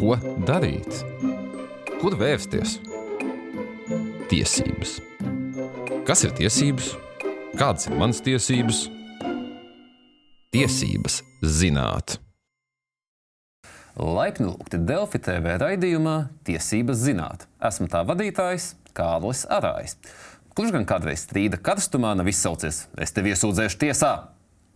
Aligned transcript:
Ko 0.00 0.14
darīt? 0.48 1.02
Kur 2.00 2.14
vērsties? 2.16 2.78
Tiesības. 4.30 4.94
Kas 6.08 6.24
ir 6.24 6.32
tiesības? 6.38 6.94
Kādas 7.52 7.90
ir 7.90 7.98
manas 8.00 8.22
tiesības? 8.24 8.86
Tiesības 10.56 11.18
zināt. 11.44 12.16
Laipni 14.00 14.48
lūgti 14.48 14.80
Delfi 14.88 15.20
TV 15.20 15.58
raidījumā 15.60 16.16
Tiesības 16.48 17.04
zināt. 17.04 17.44
Esmu 17.60 17.92
tā 17.92 18.00
vadītājs 18.08 18.72
Kārlis 18.96 19.44
Arājs. 19.52 19.98
Kurš 20.56 20.78
gan 20.78 20.88
kādreiz 20.88 21.28
strīda 21.28 21.60
karstumā 21.60 22.16
nav 22.16 22.32
izsaucies, 22.32 22.86
es 22.96 23.12
tevi 23.12 23.36
iesūdzēšu 23.36 23.84
tiesā? 23.84 24.14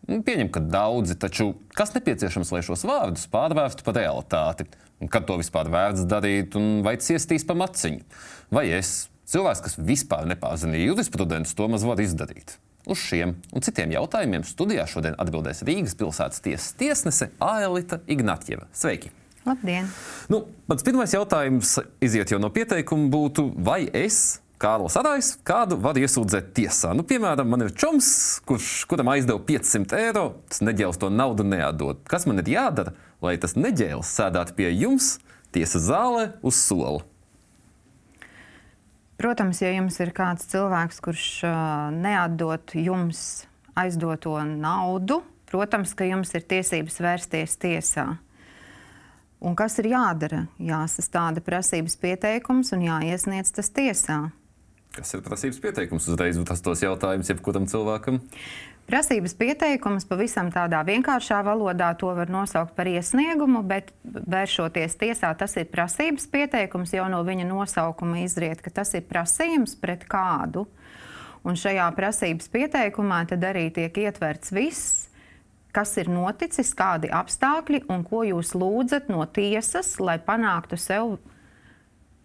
Nu, 0.05 0.21
Pieņem, 0.25 0.51
ka 0.53 0.61
daudzi, 0.61 1.17
taču 1.17 1.55
kas 1.77 1.95
nepieciešams, 1.95 2.51
lai 2.53 2.61
šos 2.67 2.85
vārdus 2.89 3.25
pārvērstu 3.33 3.87
par 3.87 3.97
realitāti? 3.97 4.67
Un 5.03 5.09
kad 5.11 5.27
to 5.29 5.39
vispār 5.41 5.71
vērts 5.73 6.05
darīt, 6.09 6.55
un 6.61 6.85
vai 6.85 6.99
ciestīs 7.01 7.47
pa 7.49 7.57
maciņu? 7.59 8.05
Vai 8.55 8.67
es, 8.77 9.09
cilvēks, 9.33 9.65
kas 9.65 9.79
vispār 9.81 10.29
nepārzina 10.29 10.79
jurisprudentus, 10.81 11.57
to 11.57 11.69
maz 11.73 11.87
var 11.89 12.03
izdarīt? 12.05 12.59
Uz 12.85 13.01
šiem 13.01 13.33
un 13.57 13.65
citiem 13.65 13.95
jautājumiem 13.97 14.45
studijā 14.45 14.85
šodien 14.89 15.17
atbildēs 15.21 15.65
Rīgas 15.65 15.97
pilsētas 15.97 16.45
tiesas 16.45 16.75
tiesnese 16.77 17.31
Aelita 17.41 18.03
Ignatjeva. 18.05 18.69
Sveiki! 18.77 19.09
Labdien! 19.45 19.89
Nu, 20.33 20.45
mans 20.69 20.85
pirmais 20.85 21.13
jautājums, 21.17 21.79
iziet 22.05 22.33
jau 22.33 22.41
no 22.41 22.53
pieteikuma, 22.53 23.09
būtu, 23.13 23.51
vai 23.65 23.87
es, 23.89 24.39
Kārlis 24.65 24.95
Arājs, 24.97 25.27
kādu 25.45 25.77
varu 25.77 26.01
iesūdzēt 26.07 26.55
tiesā? 26.57 26.95
Nu, 26.97 27.03
piemēram, 27.05 27.51
man 27.53 27.67
ir 27.67 27.75
čoms, 27.77 28.07
kurš, 28.49 28.69
kuram 28.89 29.11
aizdeva 29.13 29.43
500 29.45 29.99
eiro, 29.99 30.23
tas 30.49 30.63
neģēlis 30.65 30.97
to 31.03 31.11
naudu 31.13 31.45
neatdod. 31.45 31.99
Kas 32.09 32.25
man 32.25 32.41
ir 32.41 32.49
jādara, 32.49 32.95
lai 33.21 33.35
tas 33.43 33.59
neģēlis 33.59 34.13
sēdētu 34.17 34.55
pie 34.57 34.71
jums 34.73 35.19
tiesas 35.53 35.85
zālē 35.85 36.31
uz 36.41 36.57
sola? 36.57 37.03
Protams, 39.21 39.61
ja 39.61 39.75
jums 39.75 40.01
ir 40.01 40.15
kāds 40.17 40.49
cilvēks, 40.49 41.01
kurš 41.05 41.27
uh, 41.45 41.91
neatdod 41.93 42.73
jums 42.79 43.21
aizdoto 43.77 44.39
naudu, 44.49 45.19
protams, 45.51 45.93
ka 45.93 46.09
jums 46.09 46.33
ir 46.33 46.47
tiesības 46.49 46.97
vērsties 47.05 47.59
tiesā. 47.61 48.07
Un 49.45 49.59
kas 49.61 49.77
ir 49.83 49.91
jādara? 49.93 50.47
Jāsastāda 50.57 51.45
prasības 51.45 51.99
pieteikums 52.01 52.73
un 52.73 52.87
jāiesniedz 52.87 53.53
tas 53.53 53.69
tiesā. 53.77 54.23
Kas 54.95 55.11
ir 55.17 55.25
prasības 55.27 55.59
pieteikums? 55.59 56.07
Uzreiz 56.13 56.39
tas 56.47 56.63
tos 56.63 56.83
jautājums 56.85 57.31
jebkuram 57.33 57.67
cilvēkam. 57.71 58.21
Prasības 58.85 59.33
pieteikums 59.41 60.05
pavisam 60.05 60.51
tādā 60.53 60.83
vienkāršā 60.85 61.39
valodā 61.47 61.89
to 61.99 62.11
var 62.15 62.29
nosaukt 62.31 62.75
par 62.77 62.87
iesniegumu, 62.91 63.63
bet 63.65 63.95
vēršoties 64.05 64.99
tiesā, 65.01 65.31
tas 65.41 65.57
ir 65.57 65.71
prasības 65.73 66.29
pieteikums. 66.31 66.93
Jau 66.95 67.09
no 67.11 67.23
viņa 67.25 67.49
nosaukuma 67.49 68.21
izriet, 68.23 68.61
ka 68.63 68.71
tas 68.83 68.93
ir 68.95 69.07
prasījums 69.09 69.75
pret 69.81 70.05
kādu. 70.11 70.67
Un 71.45 71.57
šajā 71.59 71.89
prasības 71.97 72.53
pieteikumā 72.53 73.25
tad 73.33 73.43
arī 73.49 73.67
tiek 73.75 73.99
ietverts 74.05 74.53
viss, 74.55 75.09
kas 75.75 75.97
ir 76.01 76.13
noticis, 76.13 76.71
kādi 76.77 77.11
apstākļi 77.13 77.87
un 77.91 78.05
ko 78.07 78.23
jūs 78.29 78.53
lūdzat 78.55 79.11
no 79.13 79.25
tiesas, 79.27 79.97
lai 79.99 80.21
panāktu 80.23 80.79
sev 80.79 81.17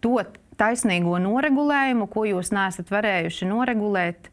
to 0.04 0.20
taisnīgo 0.60 1.16
noregulējumu, 1.24 2.06
ko 2.12 2.26
jūs 2.28 2.52
neesat 2.54 2.92
varējuši 2.92 3.48
noregulēt 3.50 4.30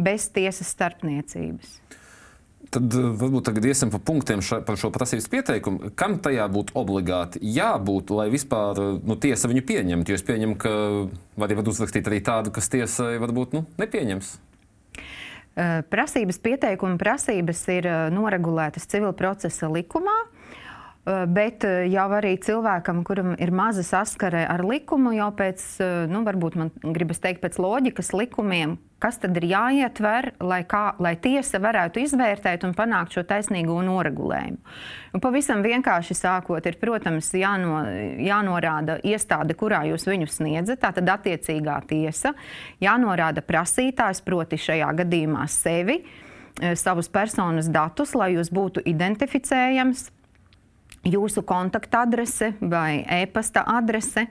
bez 0.00 0.28
tiesas 0.34 0.70
starpniecības. 0.74 1.78
Tad 2.74 2.94
uh, 2.96 3.10
varbūt 3.18 3.44
tagad 3.50 3.66
iesim 3.68 3.90
pa 3.92 4.00
punktiem 4.02 4.40
ša, 4.42 4.62
par 4.66 4.78
šo 4.80 4.90
prasības 4.94 5.28
pieteikumu. 5.30 5.92
Kam 5.98 6.16
tajā 6.22 6.46
būtu 6.50 6.74
obligāti 6.80 7.42
jābūt, 7.54 8.10
lai 8.14 8.30
vispār 8.32 8.80
uh, 8.80 8.96
nu, 9.04 9.18
tiesa 9.20 9.50
viņu 9.50 9.64
pieņemtu? 9.68 10.10
Jo 10.10 10.18
es 10.18 10.26
pieņemu, 10.26 10.56
ka 10.58 10.72
var 11.40 11.54
jau 11.54 11.66
uzrakstīt 11.74 12.10
arī 12.10 12.22
tādu, 12.24 12.54
kas 12.54 12.70
tiesai 12.72 13.18
varbūt 13.22 13.54
nu, 13.58 13.64
nepieņems. 13.80 14.32
Uh, 15.54 15.84
prasības 15.92 16.40
pieteikuma 16.42 16.98
prasības 16.98 17.62
ir 17.76 17.90
noregulētas 18.14 18.88
civil 18.90 19.14
procesa 19.14 19.70
likumā. 19.70 20.16
Bet 21.04 21.66
jau 21.92 22.04
arī 22.16 22.32
cilvēkam, 22.40 23.02
kuram 23.04 23.34
ir 23.36 23.50
maza 23.52 23.82
saskare 23.84 24.46
ar 24.48 24.62
likumu, 24.64 25.10
jau 25.12 25.28
pēc, 25.36 25.60
nu, 26.08 26.22
varbūt 26.24 26.54
man 26.56 26.70
gribas 26.80 27.20
teikt, 27.20 27.42
pēc 27.42 27.58
loģikas 27.60 28.14
likumiem, 28.16 28.78
kas 29.04 29.20
tad 29.20 29.36
ir 29.36 29.44
jāietver, 29.50 30.30
lai, 30.40 30.62
kā, 30.64 30.94
lai 31.04 31.12
tiesa 31.20 31.60
varētu 31.60 32.00
izvērtēt 32.06 32.64
un 32.64 32.72
panākt 32.78 33.18
šo 33.18 33.26
taisnīgo 33.28 33.76
noregulējumu. 33.84 34.56
Un 35.12 35.20
pavisam 35.20 35.60
vienkārši 35.66 36.16
sākot, 36.16 36.64
ir, 36.64 36.80
protams, 36.80 37.28
jāno, 37.36 37.82
jānorāda 38.24 38.96
iestāde, 39.04 39.58
kurā 39.60 39.82
jūs 39.90 40.08
viņu 40.08 40.30
sniedzat, 40.32 40.80
tātad 40.86 41.12
attiecīgā 41.18 41.82
tiesa, 41.92 42.32
jānorāda 42.80 43.44
prasītājs, 43.44 44.24
proti 44.24 44.56
šajā 44.70 44.88
gadījumā 45.04 45.44
sevi, 45.52 46.00
savus 46.80 47.12
personas 47.12 47.68
datus, 47.68 48.16
lai 48.16 48.32
jūs 48.38 48.48
būtu 48.54 48.88
identificējams 48.88 50.13
jūsu 51.04 51.44
kontaktadrese 51.46 52.54
vai 52.60 53.04
e-pasta 53.22 53.64
adrese. 53.66 54.28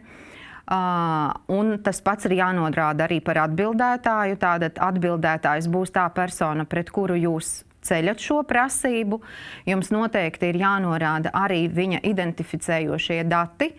Uh, 0.63 1.33
un 1.51 1.75
tas 1.83 1.99
pats 1.99 2.23
ir 2.29 2.37
jānodrāda 2.37 3.03
arī 3.03 3.19
par 3.23 3.41
atbildētāju. 3.49 4.39
Tātad 4.39 4.79
atbildētājs 4.79 5.67
būs 5.67 5.91
tā 5.91 6.07
persona, 6.15 6.63
pret 6.63 6.91
kuru 6.93 7.17
jūs 7.19 7.61
ceļat 7.83 8.23
šo 8.23 8.39
prasību. 8.47 9.19
Jums 9.67 9.91
noteikti 9.93 10.53
ir 10.53 10.61
jānorāda 10.61 11.33
arī 11.35 11.65
viņa 11.67 11.99
identificējošie 12.07 13.19
dati. 13.27 13.73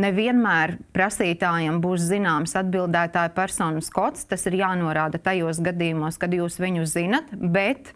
Nevienmēr 0.00 0.78
prasītājam 0.96 1.80
būs 1.84 2.08
zināms 2.08 2.56
atbildētāja 2.56 3.34
personas 3.36 3.90
kods. 3.92 4.24
Tas 4.30 4.46
ir 4.48 4.60
jānorāda 4.62 5.20
tajos 5.20 5.60
gadījumos, 5.64 6.16
kad 6.20 6.32
jūs 6.32 6.60
viņu 6.62 6.86
zinat. 6.88 7.34
Bet 7.36 7.92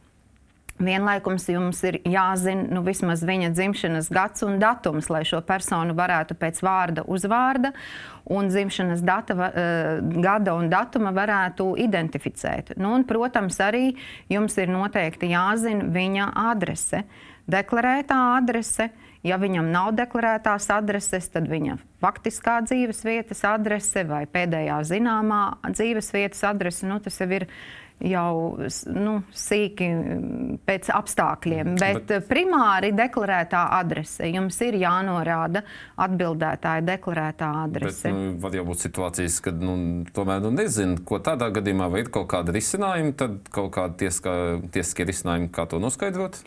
Vienlaikums 0.82 1.44
jums 1.46 1.78
ir 1.86 2.00
jāzina 2.02 2.66
nu, 2.74 2.80
vismaz 2.82 3.20
viņa 3.22 3.52
dzimšanas 3.54 4.08
gads 4.10 4.42
un 4.42 4.56
datums, 4.58 5.06
lai 5.12 5.22
šo 5.22 5.38
personu 5.46 5.94
varētu 5.94 6.34
pēc 6.34 6.58
vārda, 6.66 7.04
uzvārda 7.06 7.70
un 8.34 8.50
dzimšanas 8.50 9.04
data, 9.06 9.36
uh, 9.38 10.02
gada 10.24 10.56
un 10.58 10.72
datuma 10.72 11.12
varētu 11.14 11.68
identificēt. 11.78 12.74
Nu, 12.74 12.90
un, 12.98 13.06
protams, 13.06 13.60
arī 13.62 13.92
jums 14.32 14.58
ir 14.58 14.72
noteikti 14.74 15.30
jāzina 15.30 15.86
viņa 15.94 16.32
adrese, 16.50 17.04
deklarētā 17.46 18.18
adrese. 18.34 18.90
Ja 19.24 19.38
viņam 19.40 19.70
nav 19.72 19.94
deklarētās 19.96 20.66
adreses, 20.74 21.30
tad 21.32 21.46
viņa 21.48 21.78
faktiskā 22.04 22.58
dzīves 22.66 22.98
vietas 23.06 23.38
adrese 23.48 24.02
vai 24.04 24.26
pēdējā 24.28 24.82
zināmā 24.84 25.40
dzīves 25.64 26.12
vietas 26.12 26.44
adrese, 26.44 26.84
nu, 26.84 26.98
tas 27.00 27.16
jau 27.22 27.30
ir 27.32 27.46
jau 28.02 28.56
nu, 28.90 29.14
sīki 29.36 29.88
pēc 30.66 30.90
apstākļiem. 30.94 31.74
Bet, 31.80 32.04
bet 32.10 32.28
primāri 32.28 32.92
deklarētā 32.96 33.64
adrese. 33.78 34.28
Jums 34.32 34.58
ir 34.66 34.78
jānorāda 34.82 35.64
atbildētāja 36.04 36.84
deklarētā 36.88 37.50
adrese. 37.64 38.08
Bet, 38.08 38.16
nu, 38.16 38.36
var 38.42 38.56
jau 38.58 38.66
būt 38.68 38.84
situācijas, 38.86 39.40
kad 39.44 39.60
nu, 39.62 39.76
tomēr 40.14 40.44
nu, 40.44 40.52
nezinu, 40.54 41.00
ko 41.06 41.20
tādā 41.24 41.50
gadījumā 41.54 41.90
vai 41.92 42.04
ir 42.04 42.12
kaut 42.14 42.30
kāda 42.34 42.54
risinājuma, 42.56 43.16
tad 43.24 43.38
kaut 43.54 43.72
kāda 43.78 43.98
tieskā, 44.04 44.38
tiesiskie 44.74 45.08
risinājumi, 45.10 45.52
kā 45.54 45.68
to 45.70 45.82
noskaidrot. 45.82 46.42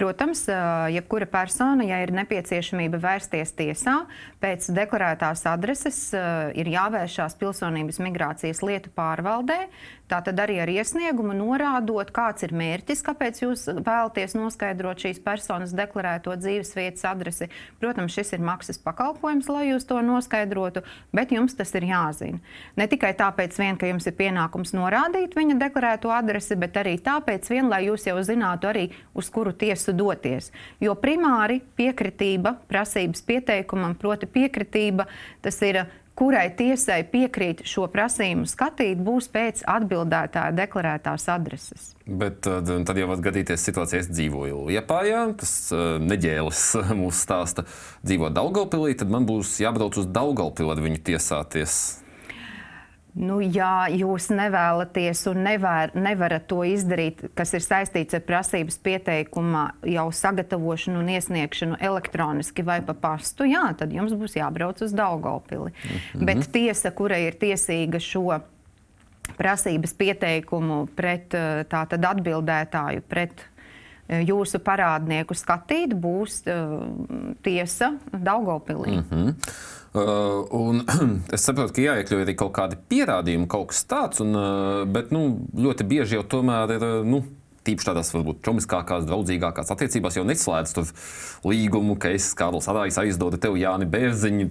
Protams, 0.00 0.46
jebkura 0.88 1.26
persona, 1.28 1.84
ja 1.84 1.98
ir 2.00 2.12
nepieciešamība 2.14 3.00
vērsties 3.02 3.50
tiesā, 3.58 3.96
pēc 4.40 4.70
deklarētās 4.72 5.42
adreses 5.50 5.98
ir 6.56 6.70
jāvēršās 6.72 7.36
pilsonības 7.40 7.98
migrācijas 8.00 8.62
lietu 8.64 8.92
pārvaldē. 8.96 9.58
Tātad 10.10 10.40
arī 10.42 10.56
ar 10.58 10.70
iesniegumu 10.72 11.36
norādot, 11.38 12.08
kāds 12.10 12.42
ir 12.42 12.50
mērķis, 12.56 13.02
kāpēc 13.06 13.36
jūs 13.44 13.68
vēlaties 13.70 14.34
noskaidrot 14.34 15.04
šīs 15.04 15.20
personas 15.22 15.70
deklarēto 15.76 16.34
dzīves 16.40 16.74
vietas 16.74 17.06
adresi. 17.06 17.46
Protams, 17.78 18.16
šis 18.16 18.34
ir 18.34 18.42
maksas 18.42 18.80
pakalpojums, 18.82 19.46
lai 19.52 19.68
jūs 19.68 19.86
to 19.86 20.00
noskaidrotu, 20.02 20.82
bet 21.14 21.30
jums 21.30 21.54
tas 21.54 21.70
ir 21.78 21.86
jāzina. 21.92 22.40
Ne 22.74 22.88
tikai 22.90 23.12
tāpēc, 23.20 23.54
vien, 23.62 23.78
ka 23.78 23.86
jums 23.86 24.08
ir 24.10 24.16
pienākums 24.18 24.74
norādīt 24.74 25.38
viņa 25.38 25.60
deklarēto 25.62 26.10
adresi, 26.10 26.58
bet 26.58 26.80
arī 26.82 26.96
tāpēc, 26.98 27.46
vien, 27.54 27.70
lai 27.70 27.84
jūs 27.86 28.08
jau 28.10 28.18
zinātu 28.26 28.72
arī, 28.72 28.88
uz 29.14 29.30
kuru 29.30 29.54
tiesu 29.54 29.94
doties. 29.94 30.50
Jo 30.82 30.98
primāri 30.98 31.60
piekritība 31.78 32.56
prasības 32.66 33.22
pieteikumam, 33.30 33.94
proti 33.94 34.26
piekritība, 34.26 35.06
tas 35.46 35.62
ir 35.62 35.84
kurai 36.20 36.50
tiesai 36.52 37.00
piekrīt 37.08 37.62
šo 37.68 37.86
prasījumu 37.92 38.44
skatīt, 38.48 39.00
būs 39.00 39.30
pēc 39.32 39.62
atbildētāja 39.64 40.52
deklarētās 40.58 41.24
adreses. 41.32 41.86
Bet 42.04 42.42
tad, 42.44 42.68
tad 42.68 43.00
jau 43.00 43.08
var 43.08 43.22
gadīties 43.24 43.64
situācija, 43.64 44.02
es 44.04 44.10
dzīvoju 44.12 44.66
Lietpājā, 44.68 45.22
tas 45.40 45.54
uh, 45.72 45.96
neģēlis 46.04 46.64
mūsu 47.00 47.16
stāsta, 47.16 47.64
dzīvo 48.04 48.28
Daugaupilī, 48.36 48.92
tad 49.00 49.12
man 49.12 49.28
būs 49.28 49.56
jābrauc 49.64 49.96
uz 50.02 50.10
Daugaupilu 50.12 50.74
ar 50.74 50.84
viņu 50.84 51.00
tiesāties. 51.08 51.80
Nu, 53.18 53.40
ja 53.42 53.88
jūs 53.90 54.28
nevēlaties 54.30 55.24
un 55.32 55.42
nevar, 55.42 55.90
nevarat 55.98 56.46
to 56.50 56.62
izdarīt, 56.66 57.24
kas 57.34 57.54
ir 57.58 57.64
saistīts 57.64 58.14
ar 58.14 58.22
prasības 58.26 58.78
pieteikumā, 58.84 59.64
jau 59.90 60.06
sagatavošanu 60.14 61.02
un 61.02 61.10
iesniegšanu 61.16 61.80
elektroniski 61.90 62.62
vai 62.66 62.78
pa 62.86 62.94
pastu, 62.94 63.48
jā, 63.50 63.64
tad 63.78 63.92
jums 63.94 64.14
būs 64.14 64.38
jābrauc 64.38 64.82
uz 64.86 64.94
Daugopili. 64.94 65.72
Mm 65.72 65.90
-hmm. 65.90 66.24
Bet 66.24 66.52
tiesa, 66.52 66.90
kurai 66.90 67.26
ir 67.26 67.34
tiesīga 67.34 67.98
šo 67.98 68.40
prasības 69.36 69.94
pieteikumu 69.94 70.86
pret 70.96 71.34
tātad 71.68 72.04
atbildētāju, 72.04 73.02
pret 73.08 73.44
jūsu 74.10 74.58
parādnieku 74.64 75.36
skatīt, 75.38 75.94
būs 75.94 76.42
uh, 76.50 76.78
tiesa 77.42 77.94
Daugopilī. 78.12 79.00
Mm 79.00 79.04
-hmm. 79.10 79.34
Uh, 79.90 80.46
un, 80.54 80.84
es 81.34 81.42
saprotu, 81.42 81.74
ka 81.74 81.82
jāiekļauj 81.82 82.22
arī 82.22 82.34
kaut 82.38 82.52
kādi 82.54 82.76
pierādījumi, 82.88 83.48
kaut 83.50 83.72
kas 83.72 83.84
tāds, 83.90 84.20
un, 84.22 84.34
uh, 84.34 84.86
bet 84.86 85.10
nu, 85.10 85.40
ļoti 85.56 85.84
bieži 85.84 86.14
jau 86.14 86.22
tomēr 86.22 86.76
ir. 86.76 86.82
Uh, 86.82 87.06
nu, 87.06 87.22
Tīpaši 87.60 87.86
tādās 87.90 88.08
varbūt 88.14 88.38
čomiskākās, 88.40 89.04
draudzīgākās 89.04 89.70
attiecībās 89.70 90.16
jau 90.16 90.24
neslēdz 90.24 90.92
līgumu, 91.44 91.98
ka 92.00 92.08
es 92.08 92.30
Kārlis 92.34 92.68
Arājs 92.72 92.96
aizdodu 93.02 93.36
tev 93.36 93.58
Jāni 93.60 93.84
Bērziņu 93.84 94.48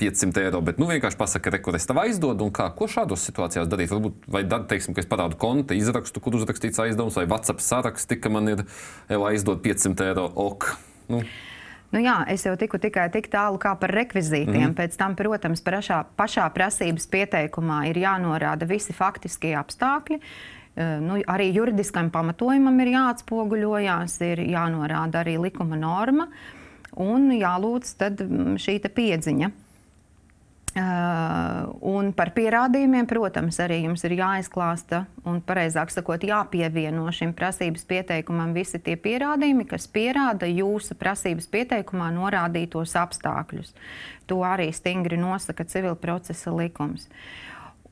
500 0.00 0.42
eiro, 0.42 0.60
bet 0.64 0.80
nu, 0.82 0.88
vienkārši 0.90 1.18
pasaka, 1.18 1.52
re, 1.54 1.60
kur 1.62 1.76
es 1.78 1.86
tev 1.86 2.00
aizdodu 2.02 2.46
un 2.46 2.52
kā, 2.54 2.66
ko 2.74 2.88
šādos 2.90 3.22
situācijās 3.28 3.70
darīt. 3.70 3.92
Varbūt, 3.94 4.26
vai 4.34 4.42
teiksim, 4.50 4.94
ka 4.96 5.04
es 5.04 5.10
parādu 5.10 5.38
konta 5.40 5.76
izrakstu, 5.78 6.22
kur 6.24 6.34
uzrakstīts 6.40 6.82
aizdevums, 6.82 7.18
vai 7.20 7.28
WhatsApp 7.30 7.62
saraksti, 7.62 8.18
ka 8.18 8.32
man 8.34 8.50
ir 8.50 8.64
jau 9.12 9.20
aizdot 9.28 9.62
500 9.62 10.08
eiro 10.10 10.26
ok. 10.46 10.72
Nu. 11.12 11.22
Nu 11.94 12.00
jā, 12.02 12.16
es 12.32 12.42
jau 12.42 12.56
tiku 12.58 12.80
tikai 12.82 13.06
tik 13.14 13.28
tālu 13.30 13.60
kā 13.62 13.76
par 13.78 13.92
rekvizītiem. 13.94 14.72
Mm. 14.72 14.74
Pēc 14.74 14.96
tam, 14.98 15.14
protams, 15.14 15.62
pašā, 15.62 16.00
pašā 16.18 16.48
prasības 16.56 17.06
pieteikumā 17.12 17.84
ir 17.92 18.00
jānorāda 18.02 18.66
visi 18.66 18.96
faktiskie 18.96 19.52
apstākļi. 19.60 20.18
Uh, 20.18 20.96
nu, 21.04 21.20
arī 21.30 21.52
juridiskam 21.54 22.10
pamatojumam 22.10 22.82
ir 22.82 22.96
jāatspoguļojās, 22.96 24.18
ir 24.26 24.42
jānorāda 24.50 25.22
arī 25.22 25.36
likuma 25.38 25.78
norma 25.78 26.26
un 26.98 27.30
jālūdz 27.30 27.94
mm, 28.10 28.56
šī 28.58 28.80
piedziņa. 28.82 29.54
Uh, 30.74 31.68
un 31.86 32.08
par 32.18 32.32
pierādījumiem, 32.34 33.06
protams, 33.06 33.60
arī 33.62 33.76
jums 33.84 34.02
ir 34.08 34.16
jāizklāsta 34.18 35.04
un, 35.22 35.36
pareizāk 35.46 35.92
sakot, 35.94 36.24
jāpievieno 36.26 37.04
šim 37.14 37.30
prasības 37.38 37.86
pieteikumam 37.86 38.50
visi 38.56 38.80
tie 38.82 38.96
pierādījumi, 38.98 39.68
kas 39.70 39.86
pierāda 39.86 40.48
jūsu 40.50 40.96
prasības 40.98 41.46
pieteikumā 41.52 42.08
norādītos 42.16 42.96
apstākļus. 42.98 43.70
To 44.26 44.40
arī 44.42 44.72
stingri 44.74 45.14
nosaka 45.14 45.62
civil 45.70 45.94
procesa 45.94 46.50
likums. 46.50 47.06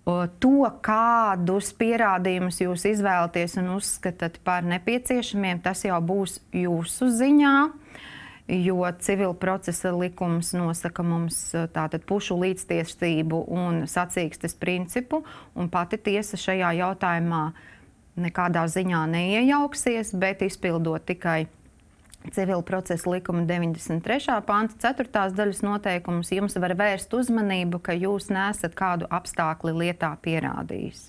Uh, 0.03 0.27
to, 0.43 0.67
kādus 0.83 1.71
pierādījumus 1.79 2.65
jūs 2.65 2.89
izvēlaties 2.97 3.61
un 3.63 3.77
uzskatāt 3.77 4.43
par 4.43 4.67
nepieciešamiem, 4.67 5.63
tas 5.63 5.87
jau 5.87 6.03
būs 6.03 6.41
jūsu 6.51 7.13
ziņā. 7.15 7.55
Uh, 7.71 8.09
jo 8.49 8.93
civil 8.99 9.35
procesa 9.35 9.93
likums 9.93 10.53
nosaka 10.53 11.03
mums 11.03 11.55
eh, 11.55 11.69
tātad 11.73 12.05
pušu 12.09 12.37
līdztiesību 12.43 13.45
un 13.53 13.85
sacīkstes 13.87 14.57
principu, 14.59 15.23
un 15.55 15.71
pati 15.71 15.99
tiesa 15.99 16.39
šajā 16.41 16.75
jautājumā 16.81 17.45
nekādā 18.23 18.67
ziņā 18.69 19.07
neiejauksies, 19.09 20.13
bet 20.19 20.43
izpildot 20.45 21.07
tikai 21.09 21.47
civil 22.31 22.63
procesa 22.63 23.11
likuma 23.11 23.43
93. 23.49 24.43
panta 24.47 24.93
4. 24.95 25.33
daļas 25.35 25.63
noteikumus, 25.65 26.33
jums 26.35 26.59
var 26.61 26.75
vērst 26.79 27.15
uzmanību, 27.19 27.81
ka 27.83 27.97
jūs 27.97 28.29
nesat 28.31 28.77
kādu 28.79 29.09
apstākli 29.11 29.73
lietā 29.75 30.13
pierādījis. 30.23 31.09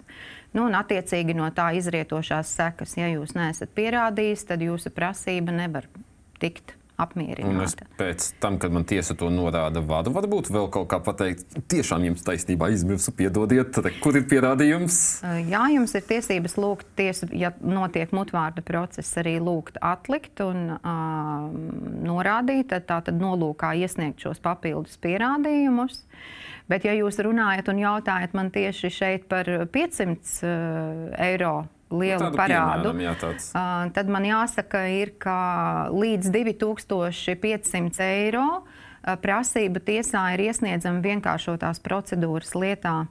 Nu, 0.53 0.67
un 0.69 0.77
attiecīgi 0.77 1.35
no 1.37 1.49
tā 1.53 1.71
izrietošās 1.77 2.53
sekas, 2.55 2.95
ja 2.97 3.09
jūs 3.09 3.33
neesat 3.37 3.73
pierādījis, 3.75 4.47
tad 4.49 4.61
jūsu 4.65 4.93
prasība 4.93 5.53
nevar 5.53 5.89
tikt 6.41 6.75
apmierināta. 7.01 7.87
Pēc 7.97 8.27
tam, 8.43 8.57
kad 8.61 8.73
man 8.73 8.85
tiesa 8.89 9.15
to 9.17 9.29
norāda, 9.33 9.81
varu 9.85 10.13
varbūt 10.15 10.51
vēl 10.53 10.69
kaut 10.73 10.89
kā 10.91 10.99
pateikt, 11.03 11.57
tiešām 11.71 12.05
jums 12.09 12.25
taisnībā 12.25 12.69
izmirsu, 12.73 13.13
piedodiet, 13.17 13.79
kur 14.03 14.17
ir 14.19 14.27
pierādījums? 14.29 14.97
Jā, 15.49 15.65
jums 15.73 15.95
ir 15.97 16.05
tiesības 16.09 16.57
lūgt 16.61 16.93
tiesu, 16.99 17.29
ja 17.37 17.53
notiek 17.59 18.13
mutvārda 18.15 18.63
process, 18.65 19.17
arī 19.21 19.39
lūgt 19.43 19.79
atlikt 19.81 20.43
un 20.45 20.75
uh, 20.77 21.49
norādīt, 22.05 22.73
tā 22.73 23.01
tad 23.01 23.13
nolūkā 23.19 23.73
iesniegt 23.81 24.23
šos 24.23 24.41
papildus 24.43 24.99
pierādījumus. 25.03 26.03
Bet, 26.71 26.85
ja 26.87 26.93
jūs 26.95 27.17
runājat 27.19 27.67
un 27.73 27.81
jautājat 27.81 28.35
man 28.37 28.49
tieši 28.53 28.91
šeit 28.93 29.25
par 29.31 29.49
500 29.73 30.45
uh, 30.47 31.09
eiro 31.19 31.55
lielu 31.93 32.29
nu, 32.29 32.35
parādu, 32.37 32.91
piemēram, 32.91 33.01
jā, 33.05 33.15
tāds. 33.21 33.49
tad 33.95 34.11
man 34.11 34.27
jāsaka, 34.27 34.85
ir, 34.93 35.13
ka 35.21 35.37
līdz 35.93 36.31
2500 36.33 38.07
eiro 38.07 38.47
prasība 39.23 39.81
tiesā 39.83 40.29
ir 40.35 40.47
iesniedzama 40.49 41.03
vienkāršotās 41.03 41.83
procedūras 41.83 42.55
lietā 42.55 43.03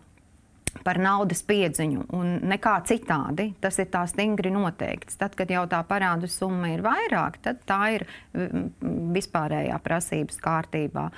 par 0.81 0.97
naudas 1.03 1.43
piedziņu 1.45 2.07
un 2.17 2.33
nekā 2.49 2.79
citādi. 2.89 3.51
Tas 3.61 3.77
ir 3.83 3.91
tā 3.93 4.07
stingri 4.09 4.53
noteikts. 4.55 5.19
Tad, 5.21 5.37
kad 5.39 5.51
jau 5.53 5.67
tā 5.71 5.83
parādu 5.89 6.31
summa 6.33 6.73
ir 6.73 6.85
vairāk, 6.85 7.39
tad 7.45 7.61
tā 7.69 7.81
ir 7.99 8.07
vispārējā 8.33 9.79
prasības 9.85 10.41
kārtībā. 10.43 11.09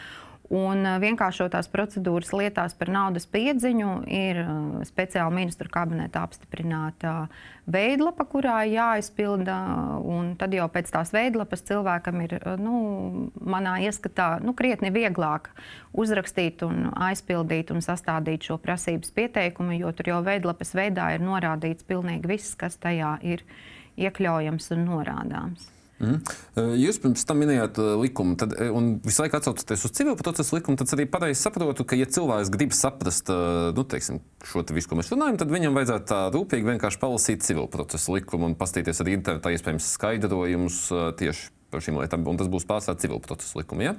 Un 0.53 0.85
eh, 0.85 0.99
vienkāršotās 1.01 1.71
procedūras 1.73 2.35
lietās 2.37 2.75
par 2.77 2.91
naudas 2.93 3.25
piedziņu 3.33 3.93
ir 4.13 4.41
eh, 4.43 4.51
speciāla 4.85 5.33
ministru 5.33 5.71
kabineta 5.73 6.21
apstiprināta 6.27 7.15
veidlapa, 7.65 8.27
kurā 8.29 8.59
jāizpilda. 8.69 9.57
Tad 10.37 10.53
jau 10.53 10.67
pēc 10.69 10.91
tās 10.93 11.15
veidlapas 11.17 11.65
cilvēkam 11.65 12.21
ir, 12.27 12.37
eh, 12.37 12.61
nu, 12.61 13.31
manā 13.41 13.79
ieskatā, 13.89 14.37
nu, 14.45 14.53
krietni 14.53 14.93
vieglāk 14.93 15.49
uzrakstīt, 15.97 16.67
un 16.67 16.91
aizpildīt 16.93 17.73
un 17.73 17.81
sastādīt 17.81 18.45
šo 18.45 18.59
prasības 18.61 19.15
pieteikumu, 19.17 19.79
jo 19.81 19.95
tur 19.97 20.13
jau 20.13 20.21
veidlapas 20.27 20.77
veidā 20.77 21.15
ir 21.15 21.25
norādīts 21.25 21.89
pilnīgi 21.89 22.29
viss, 22.37 22.59
kas 22.59 22.77
tajā 22.77 23.17
ir 23.25 23.47
iekļaujams 23.97 24.75
un 24.77 24.91
norādāms. 24.91 25.74
Mm. 26.03 26.19
Jūs 26.81 26.99
pirms 27.03 27.23
tam 27.29 27.39
minējāt 27.39 27.79
likumu, 28.01 28.35
tad, 28.41 28.57
un 28.75 28.97
visu 29.05 29.23
laiku 29.23 29.39
atsaucaties 29.39 29.87
uz 29.87 29.95
civil 29.95 30.17
procesu 30.19 30.59
likumu. 30.59 30.79
Tad 30.81 30.91
arī 30.97 31.07
pareizi 31.11 31.39
saprotu, 31.45 31.87
ka, 31.87 31.99
ja 31.99 32.09
cilvēks 32.11 32.51
grib 32.55 32.75
saprast 32.75 33.31
nu, 33.31 33.87
teiksim, 33.89 34.19
šo 34.45 34.65
te 34.67 34.77
visu, 34.77 34.91
ko 34.91 34.99
mēs 34.99 35.13
runājam, 35.15 35.39
tad 35.41 35.55
viņam 35.55 35.79
vajadzētu 35.79 36.11
tā 36.11 36.21
rūpīgi 36.35 36.71
vienkārši 36.73 37.01
palasīt 37.03 37.47
civil 37.47 37.71
procesu 37.71 38.19
likumu 38.19 38.51
un 38.51 38.59
paskatīties 38.59 39.05
arī 39.05 39.15
internetā 39.21 39.55
iespējams 39.55 39.93
skaidrojumus 39.95 40.81
tieši 41.21 41.53
par 41.71 41.85
šīm 41.85 42.03
lietām. 42.03 42.27
Un 42.31 42.43
tas 42.43 42.51
būs 42.51 42.67
pārsvarā 42.69 42.99
civil 43.03 43.23
procesu 43.23 43.63
likuma. 43.63 43.89
Ja? 43.89 43.95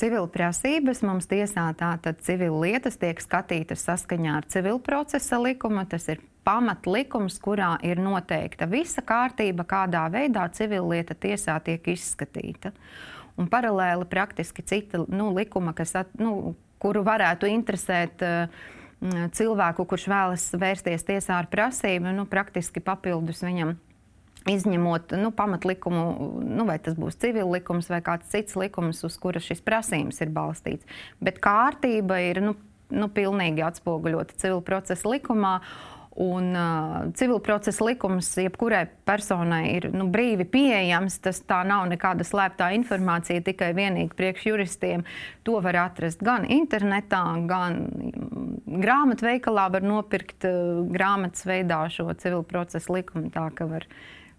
Civil 0.00 0.26
prasības 0.32 1.02
mums 1.04 1.28
tiesā 1.28 1.66
tātad 1.76 2.20
civil 2.24 2.56
lietas 2.62 2.96
tiek 3.00 3.20
skatītas 3.20 3.84
saskaņā 3.84 4.38
ar 4.40 4.48
civil 4.48 4.80
procesa 4.80 5.40
likumu. 5.42 5.84
Tas 5.88 6.08
ir 6.08 6.22
pamatlikums, 6.46 7.38
kurā 7.42 7.76
ir 7.86 8.00
noteikta 8.02 8.66
visa 8.70 9.04
kārtība, 9.06 9.66
kādā 9.68 10.04
veidā 10.12 10.48
civillieta 10.54 11.14
tiesā 11.14 11.58
tiek 11.64 11.86
izskatīta. 11.94 12.72
Un 13.40 13.48
paralēli 13.48 14.06
praktiski 14.10 14.64
cita 14.66 15.04
nu, 15.08 15.30
likuma, 15.36 15.72
kas, 15.76 15.94
at, 16.02 16.10
nu, 16.20 16.54
kuru 16.82 17.04
varētu 17.06 17.48
interesēt 17.48 18.24
uh, 18.26 18.66
cilvēku, 19.34 19.86
kurš 19.88 20.08
vēlas 20.10 20.44
vērsties 20.58 21.06
tiesā 21.06 21.38
ar 21.40 21.48
prasību, 21.50 22.12
nu, 22.16 22.26
praktiski 22.30 22.82
papildus 22.84 23.42
viņam. 23.44 23.76
Izņemot 24.50 25.12
nu, 25.20 25.28
pamatlikumu, 25.30 26.02
nu, 26.42 26.64
vai 26.66 26.74
tas 26.82 26.96
būs 26.98 27.14
civil 27.22 27.52
likums 27.54 27.86
vai 27.86 28.00
kāds 28.02 28.26
cits 28.32 28.56
likums, 28.58 29.04
uz 29.06 29.14
kura 29.22 29.38
šis 29.38 29.62
prasījums 29.62 30.18
ir 30.24 30.32
balstīts. 30.34 30.88
Bet 31.22 31.38
kārtība 31.38 32.18
ir 32.26 32.40
nu, 32.42 32.56
nu, 32.90 33.06
pilnīgi 33.06 33.62
atspoguļota 33.62 34.34
civil 34.42 34.58
procesa 34.66 35.12
likumā. 35.12 35.60
Un 36.20 36.52
uh, 36.52 37.12
civil 37.16 37.38
procesa 37.40 37.86
likums 37.86 38.28
jebkurai 38.36 38.82
personai 39.08 39.62
ir 39.78 39.86
nu, 39.94 40.10
brīvi 40.12 40.44
pieejams. 40.44 41.16
Tas 41.24 41.40
tā 41.48 41.62
nav 41.64 41.86
nekāda 41.88 42.26
slēptā 42.26 42.68
informācija 42.76 43.40
tikai 43.44 43.70
vienīgi 43.78 44.12
priekšjuristiem. 44.18 45.06
To 45.48 45.56
var 45.64 45.78
atrast 45.86 46.20
gan 46.24 46.44
internetā, 46.44 47.22
gan 47.48 47.86
grāmatveikalā. 48.66 49.70
Var 49.78 49.88
nopirkt 49.88 50.44
uh, 50.48 50.82
grāmatas 50.92 51.48
veidā 51.48 51.86
šo 51.92 52.10
civil 52.20 52.44
procesa 52.44 52.92
likumu. 52.92 53.32
Tā 53.32 53.48
ka 53.56 53.70
var 53.70 53.88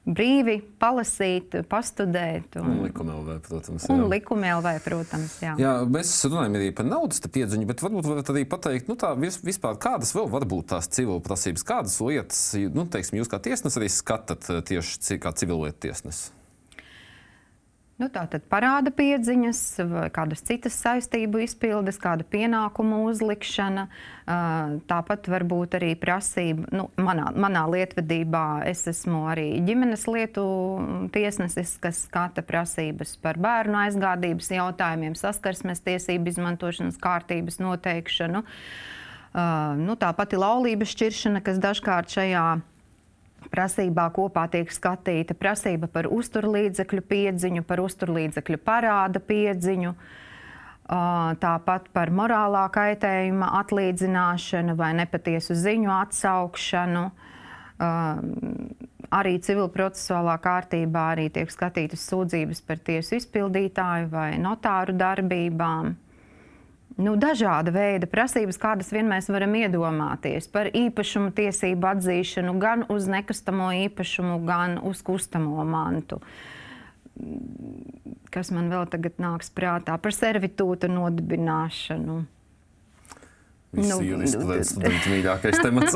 brīvi 0.03 0.57
palasīt, 0.81 1.55
pastudēt. 1.71 2.57
Un, 2.59 2.69
un 2.73 2.83
likuma 2.87 3.15
LV, 3.15 3.37
protams. 3.47 3.87
Jā. 3.87 3.95
Un 3.95 4.05
likuma 4.11 4.51
LV, 4.57 4.75
protams. 4.83 5.37
Jā. 5.43 5.55
jā, 5.61 5.73
mēs 5.87 6.11
runājam 6.27 6.59
arī 6.59 6.69
par 6.75 6.87
naudas 6.89 7.23
piedziņu, 7.23 7.67
bet 7.69 7.83
varbūt 7.85 8.09
varat 8.11 8.31
arī 8.33 8.45
pateikt, 8.49 8.91
nu, 8.91 8.97
tā, 8.99 9.13
vispār, 9.17 9.79
kādas 9.81 10.13
vēl 10.15 10.29
var 10.33 10.47
būt 10.49 10.71
tās 10.75 10.91
civil 10.91 11.23
prasības, 11.23 11.65
kādas 11.67 11.97
lietas, 12.03 12.45
nu, 12.75 12.87
teiksim, 12.91 13.21
jūs 13.21 13.31
kā 13.31 13.39
tiesnesis 13.43 13.79
arī 13.79 13.91
skatāt 13.91 14.51
tieši 14.69 15.19
kā 15.23 15.35
civilietu 15.39 15.87
tiesnesis. 15.87 16.31
Nu, 18.01 18.07
tā 18.09 18.23
tad 18.25 18.41
parāda 18.49 18.89
piedziņas, 18.89 19.59
kādas 20.15 20.41
citas 20.47 20.73
saistību 20.81 21.43
izpildes, 21.43 21.99
kāda 22.01 22.25
pienākumu 22.25 23.03
uzlikšana. 23.05 23.83
Tāpat 24.89 25.29
var 25.29 25.45
būt 25.45 25.77
arī 25.77 25.91
prasība. 26.01 26.65
Nu, 26.73 26.87
manā, 26.97 27.27
manā 27.37 27.61
lietvedībā 27.69 28.65
es 28.71 28.81
esmu 28.89 29.27
arī 29.29 29.45
ģimenes 29.67 30.07
lietu 30.09 30.47
tiesnesis, 31.13 31.75
kas 31.83 32.01
skata 32.07 32.41
prasības 32.41 33.13
par 33.21 33.37
bērnu 33.37 33.83
aizgādības 33.85 34.49
jautājumiem, 34.57 35.13
saskarsmes 35.19 35.85
tiesību 35.85 36.33
izmantošanas 36.33 36.97
kārtības 37.03 37.61
noteikšanu. 37.61 38.41
Nu, 39.85 40.01
tā 40.01 40.09
pati 40.17 40.41
laulības 40.41 40.97
šķiršana, 40.97 41.45
kas 41.45 41.61
dažkārt 41.61 42.17
šajā 42.17 42.47
prasībā 43.51 44.07
kopā 44.15 44.45
tiek 44.51 44.71
skatīta 44.71 45.35
prasība 45.37 45.89
par 45.91 46.09
uzturlīdzekļu 46.11 47.03
piedziņu, 47.09 47.63
par 47.67 47.81
uzturlīdzekļu 47.83 48.59
parāda 48.63 49.21
piedziņu. 49.23 49.93
Tāpat 51.43 51.87
par 51.95 52.11
morālā 52.11 52.65
kaitējuma 52.75 53.53
atlīdzināšanu 53.61 54.75
vai 54.77 54.91
nepatiesu 54.99 55.55
ziņu 55.55 55.91
atsaukšanu. 55.95 57.03
Arī 59.13 59.33
civilprocesuālā 59.45 60.37
kārtībā 60.43 61.09
arī 61.15 61.29
tiek 61.33 61.51
skatītas 61.51 62.03
sūdzības 62.09 62.63
par 62.67 62.81
tiesu 62.83 63.19
izpildītāju 63.19 64.09
vai 64.11 64.29
notāru 64.41 64.95
darbībām 64.97 65.93
nu, 66.97 67.15
dažāda 67.19 67.73
veida 67.73 68.09
prasības, 68.09 68.59
kādas 68.61 68.91
vien 68.93 69.07
mēs 69.09 69.29
varam 69.33 69.55
iedomāties 69.57 70.49
par 70.53 70.69
īpašumu 70.73 71.33
tiesību 71.35 71.89
atzīšanu 71.93 72.57
gan 72.61 72.85
uz 72.93 73.07
nekustamo 73.09 73.71
īpašumu, 73.87 74.39
gan 74.47 74.77
uz 74.83 75.01
kustamo 75.05 75.63
mantu. 75.65 76.21
Kas 78.33 78.49
man 78.53 78.71
vēl 78.73 78.87
tagad 78.89 79.19
nāks 79.21 79.51
prātā 79.53 79.97
par 80.01 80.15
servitūta 80.15 80.89
nodibināšanu. 80.89 82.23
Visi 83.73 83.89
nu, 83.89 84.03
juristi 84.05 84.37
ir 84.37 84.65
studenti 84.69 85.09
mīļākais 85.09 85.55
temats. 85.63 85.95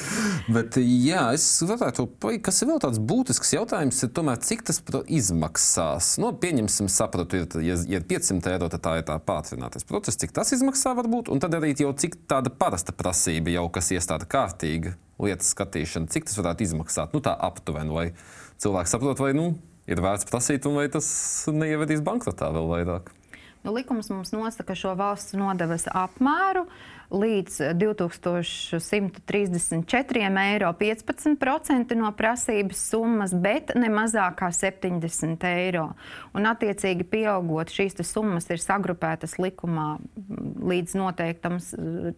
Bet, 0.54 0.74
jā, 0.82 1.28
es 1.36 1.44
varētu, 1.68 2.08
kas 2.42 2.56
ir 2.64 2.70
vēl 2.72 2.80
tāds 2.82 2.98
būtisks 2.98 3.52
jautājums, 3.54 4.00
ir 4.02 4.10
tomēr, 4.16 4.40
cik 4.42 4.64
tas 4.66 4.80
izmaksās. 5.06 6.16
Nu, 6.18 6.32
pieņemsim, 6.42 6.88
sapratu, 6.90 7.44
ir, 7.44 7.46
ja, 7.62 7.76
ja 7.86 8.00
ir 8.00 8.08
500 8.10 8.56
eiro, 8.56 8.66
tad 8.72 8.82
tā 8.82 8.96
ir 8.98 9.06
tā 9.06 9.20
pātrinātais 9.22 9.86
process, 9.86 10.18
cik 10.18 10.34
tas 10.34 10.50
izmaksā 10.56 10.96
varbūt, 10.98 11.30
un 11.30 11.42
tad 11.42 11.54
arī 11.54 11.70
jau 11.78 11.92
cik 11.94 12.24
tāda 12.26 12.50
parasta 12.50 12.90
prasība 12.96 13.54
jau, 13.54 13.68
kas 13.70 13.92
iestāda 13.94 14.26
kārtīga 14.26 14.96
lietas 15.22 15.52
skatīšana, 15.54 16.10
cik 16.10 16.26
tas 16.26 16.40
varētu 16.40 16.66
izmaksāt, 16.66 17.14
nu 17.14 17.22
tā 17.22 17.36
aptuveni, 17.38 17.94
lai 17.94 18.08
cilvēks 18.64 18.96
saprot, 18.96 19.22
vai, 19.22 19.30
nu, 19.38 19.52
ir 19.86 20.02
vērts 20.02 20.26
prasīt, 20.26 20.66
un 20.66 20.80
vai 20.80 20.88
tas 20.90 21.06
neievedīs 21.54 22.02
bankrotā 22.02 22.50
vēl 22.50 22.66
vairāk. 22.72 23.14
Nu, 23.62 23.70
likums 23.70 24.08
mums 24.10 24.32
nosaka 24.34 24.74
šo 24.74 24.96
valsts 24.98 25.36
nodevas 25.38 25.86
apmēru. 25.86 26.64
Uh, 26.66 27.01
līdz 27.12 27.58
2134 27.76 30.40
eiro 30.42 30.72
15% 30.78 31.94
no 31.98 32.12
prasības 32.16 32.78
summas, 32.90 33.34
bet 33.34 33.74
ne 33.78 33.88
mazāk 33.92 34.34
kā 34.40 34.50
70 34.54 35.44
eiro. 35.48 35.94
Un, 36.32 36.46
attiecīgi, 36.48 37.04
pieaugot, 37.08 37.70
šīs 37.72 37.94
summas 38.08 38.50
ir 38.50 38.58
sagrupētas 38.62 39.38
likumā 39.42 39.88
līdz 40.72 40.90
noteiktam 40.98 41.54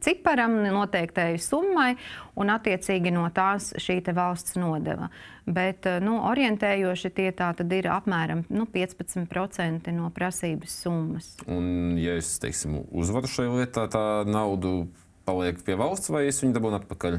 ciparam, 0.05 0.53
noteiktai 0.69 1.39
summai, 1.43 1.93
un 2.39 2.47
attiecīgi 2.55 3.11
no 3.15 3.25
tās 3.35 3.65
šī 3.81 3.95
valsts 4.15 4.57
nodeva. 4.61 5.09
Bet 5.45 5.85
nu, 6.01 6.17
orientējoši 6.25 7.11
tie 7.13 7.29
ir 7.77 7.91
apmēram 7.93 8.47
nu, 8.49 8.65
15% 8.73 9.93
no 9.93 10.09
prasības 10.15 10.77
summas. 10.87 11.31
Un, 11.45 11.99
ja 12.01 12.17
es 12.17 12.39
teiksim, 12.41 12.79
uzvaru 12.89 13.29
šajā 13.29 13.59
lietā, 13.59 13.85
tā 13.93 14.05
naudu 14.25 14.87
paliek 15.27 15.61
pie 15.65 15.79
valsts, 15.81 16.13
vai 16.13 16.27
es 16.31 16.43
viņu 16.43 16.57
dabūnu 16.57 16.81
atpakaļ? 16.83 17.19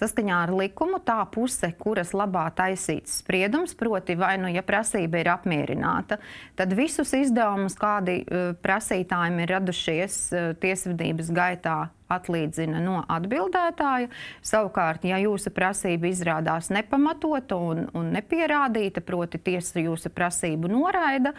Saskaņā 0.00 0.36
ar 0.46 0.52
likumu 0.56 1.00
tā 1.04 1.18
puse, 1.32 1.72
kuras 1.80 2.14
labā 2.16 2.46
taisīts 2.56 3.18
spriedums, 3.20 3.74
proti, 3.76 4.16
vai 4.16 4.36
nu 4.40 4.48
ja 4.48 4.62
prasība 4.66 5.20
ir 5.20 5.28
apmierināta, 5.32 6.20
tad 6.56 6.72
visus 6.78 7.12
izdevumus, 7.16 7.76
kādi 7.78 8.20
uh, 8.24 8.52
prasītājiem 8.64 9.42
ir 9.42 9.54
radušies 9.58 10.20
uh, 10.32 10.52
tiesvedības 10.62 11.32
gaitā, 11.36 11.78
atlīdzina 12.10 12.80
no 12.82 13.00
atbildētāja. 13.10 14.10
Savukārt, 14.46 15.04
ja 15.06 15.20
jūsu 15.22 15.52
prasība 15.54 16.10
izrādās 16.10 16.70
nepamatota 16.74 17.58
un, 17.60 17.84
un 17.94 18.10
nepierādīta, 18.16 19.04
proti, 19.06 19.38
tiesa 19.50 19.84
jūsu 19.84 20.10
prasību 20.14 20.70
noraida, 20.72 21.34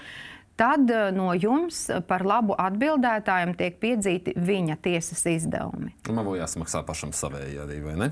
tad 0.60 0.92
eh, 0.92 1.10
no 1.16 1.32
jums 1.38 1.84
par 2.08 2.26
labu 2.28 2.58
atbildētājiem 2.60 3.56
tiek 3.60 3.80
piedzīti 3.82 4.36
viņa 4.38 4.78
tiesas 4.84 5.26
izdevumi. 5.32 5.96
Man 6.10 6.28
būs 6.28 6.42
jāsamaksā 6.44 6.86
pašam 6.88 7.16
savēji 7.16 7.62
arī, 7.66 7.82
vai 7.86 7.98
ne? 8.06 8.12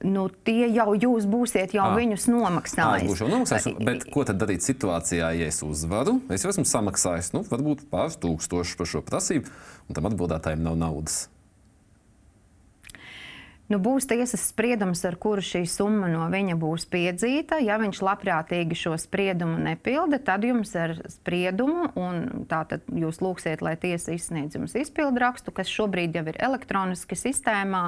Nu, 0.00 0.30
tie 0.32 0.64
jau 0.72 0.94
jūs 0.96 1.26
būsiet 1.28 1.74
jau 1.76 1.90
à. 1.90 1.96
viņus 1.98 2.24
nomaksājis. 2.32 3.02
Jā, 3.02 3.04
es 3.04 3.10
būšu 3.10 3.26
nomaksājis. 3.28 3.66
Bet 3.84 4.06
ko 4.08 4.24
tad 4.24 4.40
darīt 4.40 4.64
situācijā, 4.64 5.28
ja 5.36 5.48
es 5.52 5.60
uzvaru? 5.66 6.16
Es 6.32 6.46
jau 6.46 6.54
esmu 6.54 6.64
samaksājis, 6.68 7.34
nu, 7.36 7.44
varbūt 7.50 7.84
pāris 7.92 8.16
tūkstošus 8.22 8.78
par 8.80 8.88
šo 8.88 9.04
prasību, 9.04 9.52
un 9.88 9.98
tam 9.98 10.08
atbildētājiem 10.08 10.64
nav 10.64 10.80
naudas. 10.80 11.26
Nu, 13.70 13.78
būs 13.78 14.08
tiesas 14.10 14.48
spriedums, 14.50 15.04
ar 15.06 15.14
kuru 15.20 15.44
šī 15.46 15.62
summa 15.70 16.08
no 16.10 16.24
viņa 16.32 16.56
būs 16.58 16.88
piedzīta. 16.90 17.60
Ja 17.62 17.76
viņš 17.78 18.00
labprātīgi 18.02 18.74
šo 18.74 18.96
spriedumu 18.98 19.60
nepilda, 19.62 20.18
tad 20.26 20.42
jums 20.42 20.74
ar 20.74 20.96
spriedumu, 21.12 21.92
un 21.94 22.48
tātad 22.50 22.82
jūs 22.90 23.22
lūgsiet, 23.22 23.62
lai 23.62 23.76
tiesa 23.78 24.16
izsniedz 24.16 24.58
jums 24.58 24.74
izpildu 24.74 25.22
rakstu, 25.22 25.54
kas 25.54 25.70
šobrīd 25.70 26.18
jau 26.18 26.26
ir 26.32 26.40
elektroniski 26.42 27.18
sistēmā. 27.18 27.84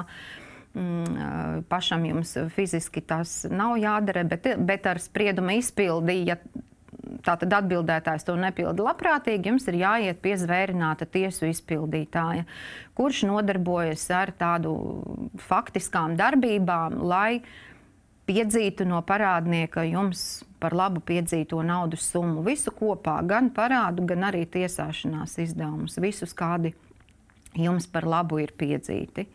Mm, 0.73 1.65
pašam 1.69 2.07
jums 2.07 2.31
fiziski 2.55 3.03
tas 3.05 3.43
nav 3.51 3.75
jādara, 3.77 4.23
bet, 4.25 4.47
bet 4.63 4.87
ar 4.89 5.03
spriedumu 5.03 5.59
izpildi, 5.59 6.15
ja 6.31 6.39
tātad 7.25 7.53
atbildētājs 7.59 8.25
to 8.27 8.35
nepilda 8.39 8.85
labprātīgi, 8.87 9.51
jums 9.51 9.67
ir 9.71 9.79
jāiet 9.81 10.21
pie 10.23 10.35
zvērināta 10.39 11.07
tiesu 11.09 11.49
izpildītāja, 11.49 12.45
kurš 12.97 13.25
nodarbojas 13.29 14.05
ar 14.15 14.33
tādu 14.39 14.73
faktiskām 15.47 16.17
darbībām, 16.19 17.01
lai 17.03 17.43
piedzītu 18.27 18.87
no 18.87 19.01
parādnieka 19.03 19.83
jums 19.89 20.43
par 20.63 20.75
labu 20.77 21.03
piedzīto 21.03 21.59
naudas 21.65 22.05
summu. 22.13 22.43
Visu 22.45 22.71
kopā, 22.71 23.17
gan 23.27 23.51
parādu, 23.55 24.05
gan 24.07 24.29
arī 24.29 24.45
tiesāšanās 24.47 25.35
izdevumus, 25.43 25.99
visus, 25.99 26.31
kādi 26.35 26.71
jums 27.59 27.87
par 27.91 28.07
labu 28.07 28.39
ir 28.43 28.53
piedzīti. 28.57 29.27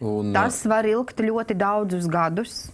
Un, 0.00 0.32
Tas 0.32 0.62
var 0.64 0.88
ilgt 0.88 1.20
ļoti 1.20 1.54
daudzus 1.60 2.08
gadus. 2.08 2.70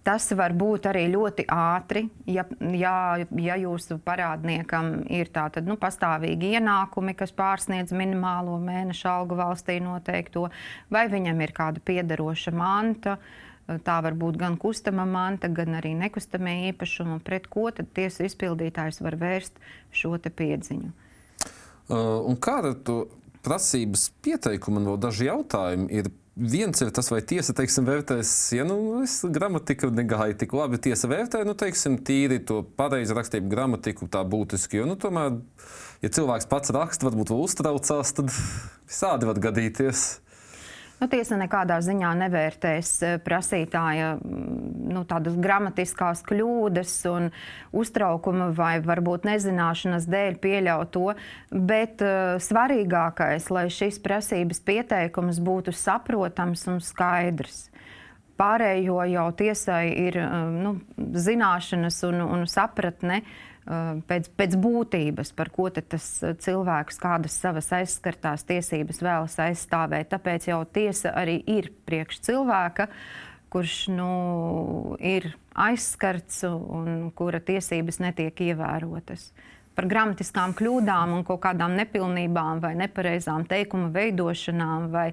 Tas 0.00 0.30
var 0.32 0.54
būt 0.56 0.86
arī 0.88 1.02
ļoti 1.12 1.44
ātri, 1.52 2.06
ja, 2.24 2.46
ja, 2.72 2.94
ja 3.20 3.56
jūsu 3.60 3.98
parādniekam 4.00 5.02
ir 5.12 5.28
tātad, 5.34 5.66
nu, 5.68 5.76
pastāvīgi 5.80 6.54
ienākumi, 6.56 7.12
kas 7.18 7.34
pārsniedz 7.36 7.92
minimālo 7.92 8.56
mēneša 8.64 9.12
algu 9.12 9.36
valstī 9.36 9.76
noteikto, 9.84 10.46
vai 10.88 11.04
viņam 11.12 11.44
ir 11.44 11.52
kāda 11.56 11.84
piederoša 11.84 12.54
manta. 12.56 13.18
Tā 13.70 13.98
var 14.02 14.16
būt 14.18 14.40
gan 14.40 14.56
kustama 14.58 15.04
manta, 15.06 15.52
gan 15.52 15.76
arī 15.78 15.92
nekustamie 15.98 16.72
īpašumi, 16.72 17.20
pret 17.22 17.46
ko 17.52 17.68
tad 17.70 17.92
tiesa 17.94 18.24
izpildītājs 18.26 19.02
var 19.04 19.20
vērst 19.20 19.60
šo 19.94 20.16
piedziņu. 20.16 20.90
Uh, 21.90 22.32
kāda 22.40 22.72
ir 22.72 23.04
prasības 23.44 24.08
pieteikuma, 24.24 24.80
un 24.80 24.90
vēl 24.90 24.98
daži 25.04 25.28
jautājumi 25.28 25.92
ir 26.00 26.10
viens 26.36 26.80
ir 26.80 26.90
tas, 26.94 27.10
vai 27.12 27.20
tiesa 27.26 27.54
teiksim, 27.56 27.86
vērtēs, 27.88 28.30
ja 28.56 28.64
nu, 28.66 29.02
gramatika 29.34 29.90
negāja 29.92 30.36
tik 30.40 30.54
labi. 30.56 30.80
Tiesa 30.82 31.10
vērtē, 31.10 31.42
nu, 31.48 31.56
teiksim, 31.58 31.98
tīri 32.06 32.40
to 32.46 32.62
pareizi 32.78 33.16
rakstību 33.16 33.50
gramatiku, 33.50 34.08
tā 34.10 34.22
būtiski. 34.26 34.80
Jo, 34.80 34.88
nu, 34.88 34.96
tomēr, 35.00 35.40
ja 36.04 36.12
cilvēks 36.16 36.48
pats 36.50 36.74
raksta, 36.76 37.08
varbūt 37.08 37.34
vēl 37.34 37.46
uztraucās, 37.46 38.14
tad 38.16 38.32
visādi 38.88 39.30
var 39.30 39.42
gadīties. 39.48 40.08
Nu, 41.00 41.06
tiesa 41.08 41.38
nekādā 41.40 41.78
ziņā 41.80 42.10
nevērtēs 42.26 42.90
eh, 43.06 43.14
prasītāja 43.24 44.12
mm, 44.18 44.90
nu, 44.92 45.04
tādas 45.08 45.38
gramatiskās 45.40 46.20
kļūdas 46.28 46.92
un 47.08 47.30
uztraukuma 47.72 48.50
vai 48.56 48.74
varbūt 48.84 49.24
nezināšanas 49.24 50.08
dēļ 50.12 50.36
pieļaut 50.44 50.92
to, 50.92 51.06
bet 51.50 52.04
uh, 52.04 52.36
svarīgākais, 52.42 53.48
lai 53.54 53.68
šis 53.72 54.00
prasības 54.04 54.60
pieteikums 54.66 55.40
būtu 55.40 55.72
saprotams 55.72 56.66
un 56.68 56.82
skaidrs. 56.84 57.68
Pārējo 58.40 59.00
jau 59.08 59.28
tiesai 59.40 59.84
ir 60.04 60.20
uh, 60.20 60.50
nu, 60.52 60.74
zināšanas 60.98 62.02
un, 62.10 62.26
un 62.26 62.44
sapratne. 62.50 63.22
Uh, 63.22 63.49
pēc, 64.08 64.28
pēc 64.36 64.56
būtības, 64.60 65.32
par 65.36 65.50
ko 65.54 65.68
tas 65.70 66.06
uh, 66.24 66.34
cilvēks 66.38 67.00
kādas 67.02 67.36
savas 67.40 67.70
aizskartās 67.76 68.46
tiesības 68.48 69.02
vēlas 69.04 69.38
aizstāvēt. 69.42 70.10
Tāpēc 70.14 70.50
jau 70.50 70.62
tiesa 70.66 71.14
arī 71.16 71.40
ir 71.46 71.70
priekš 71.86 72.22
cilvēka, 72.30 72.88
kurš 73.50 73.76
nu, 73.94 74.10
ir 74.98 75.32
aizskarts 75.58 76.44
un 76.50 77.10
kura 77.14 77.40
tiesības 77.42 77.98
netiek 78.02 78.44
ievērotas 78.50 79.30
par 79.80 79.88
gramatiskām 79.88 80.52
kļūdām 80.58 81.14
un 81.16 81.22
kaut 81.24 81.40
kādām 81.46 81.72
nepilnībām 81.78 82.60
vai 82.60 82.74
nepareizām 82.76 83.46
teikuma 83.48 83.88
veidošanām 83.94 84.90
vai 84.92 85.06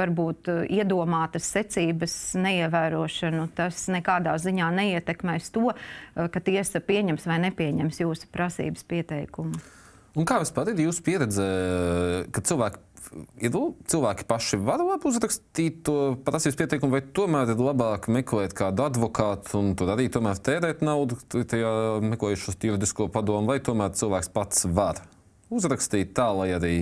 varbūt 0.00 0.48
uh, 0.48 0.62
iedomātas 0.64 1.50
secības 1.52 2.14
neievērošanu, 2.40 3.50
tas 3.58 3.84
nekādā 3.92 4.38
ziņā 4.40 4.70
neietekmēs 4.78 5.52
to, 5.52 5.74
uh, 5.74 6.24
ka 6.32 6.40
tiesa 6.40 6.80
pieņems 6.80 7.28
vai 7.28 7.42
nepieņems 7.50 8.00
jūsu 8.00 8.32
prasības 8.32 8.86
pieteikumu. 8.88 9.60
Un 10.14 10.24
kā 10.24 10.38
vispār 10.40 10.70
ir 10.72 10.84
jūsu 10.86 11.02
pieredze, 11.04 11.44
kad 12.32 12.46
cilvēki 12.46 12.80
ir 13.42 13.56
cilvēki 13.90 14.26
paši 14.28 14.58
var 14.64 14.82
uzrakstīt 15.06 15.82
to 15.86 15.96
prasības 16.26 16.58
pieteikumu, 16.58 16.96
vai 16.96 17.02
tomēr 17.16 17.54
ir 17.54 17.62
labāk 17.62 18.08
meklēt 18.12 18.56
kādu 18.56 18.86
advokātu 18.88 19.58
un 19.60 19.72
tur 19.78 19.94
arī 19.94 20.08
tomēr 20.12 20.40
tērēt 20.44 20.84
naudu, 20.84 21.18
tajā 21.30 21.72
meklējot 22.04 22.68
juridisko 22.68 23.08
padomu, 23.14 23.52
vai 23.52 23.60
tomēr 23.64 23.94
cilvēks 23.96 24.30
pats 24.34 24.68
var 24.68 25.02
uzrakstīt 25.54 26.14
tā, 26.16 26.30
lai 26.34 26.52
arī 26.56 26.76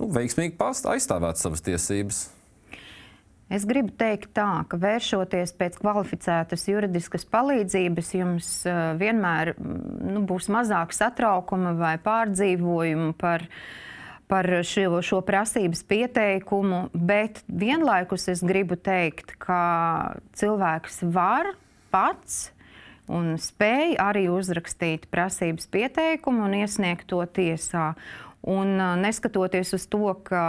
nu, 0.00 0.10
veiksmīgi 0.14 0.56
aizstāvētu 0.60 1.42
savas 1.42 1.64
tiesības. 1.66 2.22
Es 3.50 3.64
gribu 3.66 3.90
teikt, 3.98 4.28
tā, 4.36 4.62
ka 4.70 4.78
vēršoties 4.78 5.56
pēc 5.58 5.80
kvalificētas 5.80 6.68
juridiskas 6.70 7.24
palīdzības, 7.26 8.10
jums 8.14 8.50
uh, 8.70 8.92
vienmēr 9.00 9.56
nu, 9.58 10.22
būs 10.22 10.46
mazāk 10.54 10.94
satraukuma 10.94 11.74
vai 11.74 11.96
pārdzīvojumu 12.04 13.16
par 13.18 13.42
uh, 13.42 13.89
par 14.30 14.46
šo, 14.66 15.00
šo 15.02 15.20
prasības 15.26 15.82
pieteikumu, 15.90 16.86
bet 16.94 17.42
vienlaikus 17.50 18.28
es 18.30 18.44
gribu 18.46 18.78
teikt, 18.78 19.34
ka 19.42 19.60
cilvēks 20.38 21.02
var 21.10 21.52
pats 21.90 22.48
un 23.10 23.34
spēj 23.42 23.96
arī 23.98 24.28
uzrakstīt 24.30 25.08
prasības 25.10 25.66
pieteikumu 25.72 26.46
un 26.46 26.60
iesniegt 26.62 27.08
to 27.10 27.20
tiesā. 27.26 27.92
Un, 28.40 28.78
neskatoties 28.96 29.74
uz 29.76 29.82
to, 29.92 30.14
ka 30.24 30.42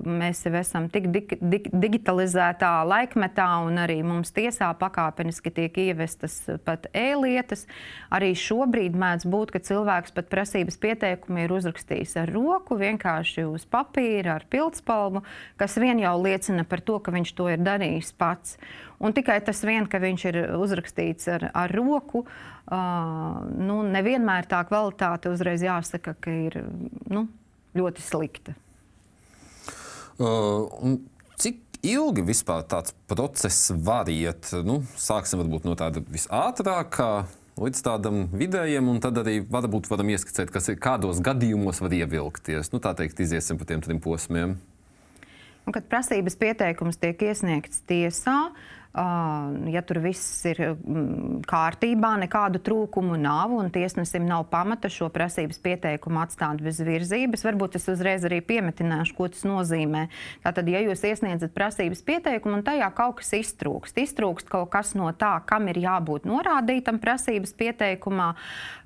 mēs 0.00 0.38
jau 0.46 0.54
esam 0.56 0.86
tik 0.88 1.10
dig, 1.12 1.34
dig, 1.44 1.66
digitalizētā 1.68 2.70
laikmetā, 2.88 3.48
un 3.66 3.76
arī 3.82 3.98
mums 4.00 4.32
tiesā 4.32 4.70
pakāpeniski 4.80 5.52
tiek 5.52 5.76
ievestas 5.82 6.38
pat 6.64 6.88
e-lietas, 6.96 7.66
arī 8.08 8.30
šobrīd 8.32 8.96
mēdz 8.96 9.28
būt, 9.28 9.52
ka 9.52 9.60
cilvēks 9.60 10.16
pat 10.16 10.32
prasības 10.32 10.80
pieteikumu 10.80 11.44
ir 11.44 11.52
uzrakstījis 11.52 12.16
ar 12.22 12.32
roku, 12.32 12.80
vienkārši 12.80 13.44
uz 13.44 13.68
papīra, 13.68 14.38
ar 14.38 14.48
pildspalvu, 14.48 15.20
kas 15.60 15.76
vien 15.76 16.00
jau 16.00 16.16
liecina 16.24 16.64
par 16.64 16.80
to, 16.80 16.96
ka 16.96 17.12
viņš 17.12 17.36
to 17.36 17.52
ir 17.52 17.60
darījis 17.60 18.16
pats. 18.16 18.56
Un 19.04 19.12
tikai 19.12 19.36
tas 19.44 19.60
vien, 19.68 19.84
ka 19.84 20.00
viņš 20.00 20.28
ir 20.32 20.42
uzrakstīts 20.56 21.28
ar, 21.28 21.50
ar 21.52 21.76
roku, 21.76 22.24
Uh, 22.24 22.53
nu, 22.70 23.78
nevienmēr 23.92 24.48
tā 24.48 24.62
kvalitāte 24.68 25.32
uzreiz 25.32 25.64
jāsaka, 25.64 26.14
ka 26.16 26.32
ir 26.32 26.60
nu, 27.12 27.26
ļoti 27.76 28.04
slikta. 28.04 28.54
Uh, 30.14 30.96
cik 31.40 31.60
ilgi 31.84 32.24
vispār 32.24 32.64
tāds 32.70 32.94
process 33.10 33.72
var 33.74 34.08
iet? 34.08 34.48
Nu, 34.64 34.80
sāksim 34.96 35.42
varbūt 35.42 35.66
no 35.68 35.74
tāda 35.76 36.00
visātrākā 36.08 37.26
līdz 37.60 37.82
tādam 37.86 38.24
vidējam, 38.34 38.88
un 38.90 39.02
tad 39.02 39.18
arī 39.20 39.40
varbūt 39.46 39.90
varam 39.90 40.14
ieskicēt, 40.14 40.50
kas 40.54 40.70
ir 40.72 40.80
kādos 40.82 41.20
gadījumos 41.22 41.82
var 41.84 41.92
ievilkties. 41.94 42.72
Nu, 42.72 42.80
tā 42.82 42.94
teikt, 42.98 43.20
iziesim 43.20 43.60
pa 43.60 43.68
tiem 43.68 43.84
trim 43.84 44.00
posmiem. 44.02 44.56
Un, 45.64 45.72
kad 45.72 45.84
prasības 45.88 46.36
pieteikums 46.40 46.98
tiek 47.00 47.20
iesniegts 47.24 47.84
tiesā, 47.88 48.38
uh, 48.50 48.73
ja 48.94 49.80
tur 49.82 49.98
viss 50.04 50.44
ir 50.46 50.60
mm, 50.70 51.40
kārtībā, 51.50 52.12
nekādu 52.22 52.60
trūkumu 52.62 53.16
nav 53.18 53.50
un 53.56 53.72
tiesnesim 53.74 54.22
nav 54.28 54.44
pamata 54.52 54.86
šo 54.92 55.08
prasības 55.10 55.58
pieteikumu 55.64 56.20
atstāt 56.22 56.62
bez 56.62 56.78
virzības, 56.84 57.42
varbūt 57.42 57.74
es 57.80 57.88
uzreiz 57.90 58.22
arī 58.28 58.38
piemetināšu, 58.46 59.16
ko 59.18 59.26
tas 59.32 59.42
nozīmē. 59.48 60.04
Tātad, 60.44 60.70
ja 60.70 60.82
jūs 60.84 61.02
iesniedzat 61.08 61.50
prasības 61.56 62.04
pieteikumu 62.06 62.60
un 62.60 62.62
tajā 62.66 62.92
kaut 62.94 63.18
kas 63.18 63.32
iztrūkst, 63.40 63.98
iztrūkst 64.04 64.52
kaut 64.52 64.70
kas 64.70 64.94
no 64.94 65.10
tā, 65.10 65.32
kam 65.48 65.66
ir 65.72 65.82
jābūt 65.82 66.30
norādītam 66.30 67.02
prasības 67.02 67.50
pieteikumā, 67.58 68.30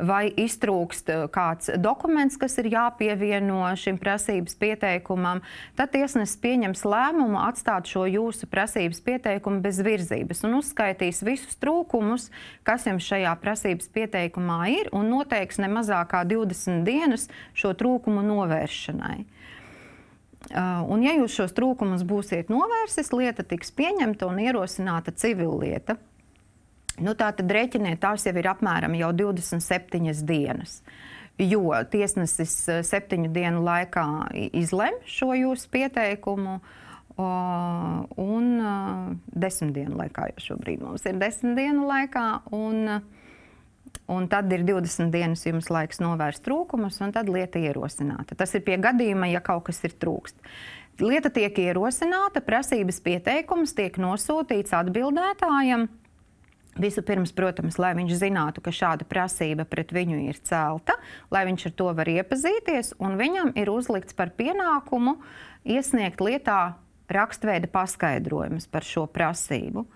vai 0.09 0.25
iztrūkst 0.33 1.13
kāds 1.37 1.75
dokuments, 1.77 2.41
kas 2.41 2.57
ir 2.63 2.71
jāpievieno 2.73 3.61
šim 3.77 4.01
prasības 4.01 4.57
pieteikumam, 4.57 5.45
tad 5.77 5.93
tiesnesis 5.93 6.41
pieņems 6.41 6.87
lēmumu 6.89 7.45
atstāt 7.45 7.93
šo 7.93 8.09
jūsu 8.09 8.49
prasības 8.49 9.05
pieteikumu 9.05 9.61
bez 9.61 9.77
virzības 9.85 9.98
virzības 9.99 10.45
un 10.47 10.59
uzskaitīs 10.61 11.23
visus 11.27 11.59
trūkumus, 11.61 12.29
kas 12.67 12.87
jums 12.89 13.07
šajā 13.09 13.35
prasības 13.43 13.91
pieteikumā 13.95 14.61
ir, 14.75 14.93
un 14.95 15.11
noteiks 15.13 15.61
ne 15.63 15.71
mazāk 15.73 16.13
kā 16.13 16.23
20 16.29 16.85
dienas 16.87 17.29
šo 17.59 17.75
trūkumu 17.79 18.23
novēršanai. 18.27 19.19
Uh, 20.49 20.87
un, 20.89 21.03
ja 21.03 21.17
jūs 21.19 21.35
šos 21.35 21.53
trūkumus 21.57 22.05
būsiet 22.09 22.49
novērsis, 22.53 23.11
lieta 23.13 23.43
tiks 23.45 23.73
pieņemta 23.75 24.29
un 24.31 24.39
ierosināta 24.41 25.13
civillieta. 25.13 25.99
Nu, 27.03 27.13
tā 27.19 27.33
tad 27.37 27.51
rēķiniet, 27.53 27.99
tās 28.03 28.25
jau 28.27 28.35
ir 28.39 28.49
apmēram 28.51 28.95
jau 28.99 29.11
27 29.15 30.25
dienas. 30.27 30.81
Jo 31.39 31.75
tiesnesis 31.91 32.55
uh, 32.71 32.81
septiņu 32.87 33.33
dienu 33.35 33.61
laikā 33.67 34.07
izlem 34.57 34.97
šo 35.07 35.35
jūsu 35.37 35.69
pieteikumu, 35.75 36.57
uh, 36.63 36.88
un 37.19 38.51
desmit 39.35 39.75
dienu 39.75 39.99
laikā, 39.99 40.29
jo 40.33 40.45
šobrīd 40.51 40.85
mums 40.85 41.07
ir 41.09 41.19
desmit 41.21 41.59
dienu 41.59 41.89
laikā. 41.91 42.27
Un, 42.57 43.01
Un 44.09 44.25
tad 44.29 44.53
ir 44.53 44.65
20 44.65 45.11
dienas 45.13 45.45
jums 45.45 45.69
laiks 45.73 46.01
novērst 46.01 46.43
trūkumus, 46.47 46.97
un 47.05 47.13
tad 47.13 47.29
lieta 47.29 47.61
ierosināta. 47.61 48.37
Tas 48.39 48.55
ir 48.57 48.65
pie 48.65 48.79
gadījuma, 48.81 49.29
ja 49.29 49.43
kaut 49.45 49.67
kas 49.69 49.83
ir 49.85 49.95
trūkst. 50.01 50.37
Lieta 51.05 51.31
tiek 51.31 51.61
ierosināta, 51.63 52.41
prasības 52.45 53.03
pieteikums 53.05 53.77
tiek 53.77 54.01
nosūtīts 54.01 54.73
atbildētājam. 54.77 55.87
Vispirms, 56.79 57.35
protams, 57.35 57.77
lai 57.83 57.93
viņš 57.99 58.17
zinātu, 58.21 58.63
ka 58.63 58.73
šāda 58.75 59.07
prasība 59.09 59.67
pret 59.67 59.93
viņu 59.95 60.21
ir 60.31 60.41
celta, 60.47 60.95
lai 61.35 61.45
viņš 61.49 61.69
ar 61.69 61.77
to 61.81 61.93
var 62.01 62.11
iepazīties, 62.13 62.93
un 63.03 63.17
viņam 63.19 63.51
ir 63.59 63.71
uzlikts 63.73 64.15
par 64.15 64.31
pienākumu 64.39 65.17
iesniegt 65.67 66.23
lietā 66.23 66.79
rakstveida 67.13 67.71
paskaidrojumus 67.73 68.69
par 68.71 68.87
šo 68.87 69.07
prasību. 69.11 69.87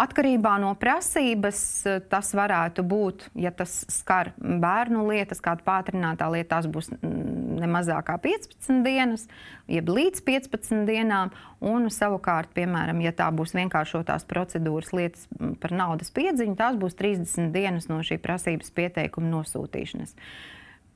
Atkarībā 0.00 0.54
no 0.62 0.70
prasības 0.80 1.58
eh, 1.84 1.98
tas 2.08 2.30
varētu 2.36 2.84
būt, 2.86 3.26
ja 3.36 3.50
tas 3.52 3.82
skar 3.92 4.30
bērnu 4.38 5.02
lietas, 5.10 5.42
kāda 5.44 5.64
pātrinātā 5.66 6.28
lieta, 6.32 6.54
tās 6.54 6.68
būs 6.72 6.88
mm, 6.94 7.58
ne 7.60 7.68
mazāk 7.68 8.06
kā 8.08 8.16
15 8.22 8.80
dienas, 8.86 9.26
jeb 9.68 9.90
līdz 9.90 10.22
15 10.24 10.86
dienām. 10.88 11.34
Un 11.60 11.90
savukārt, 11.92 12.54
piemēram, 12.56 13.02
ja 13.04 13.12
tā 13.12 13.26
būs 13.34 13.52
vienkāršotās 13.58 14.24
procedūras 14.30 14.94
lietas 14.96 15.26
mm, 15.34 15.58
par 15.60 15.76
naudas 15.76 16.14
piedziņu, 16.16 16.56
tās 16.56 16.80
būs 16.80 16.96
30 16.96 17.52
dienas 17.52 17.90
no 17.90 18.00
šī 18.06 18.16
prasības 18.22 18.72
pieteikuma 18.72 19.28
nosūtīšanas. 19.34 20.16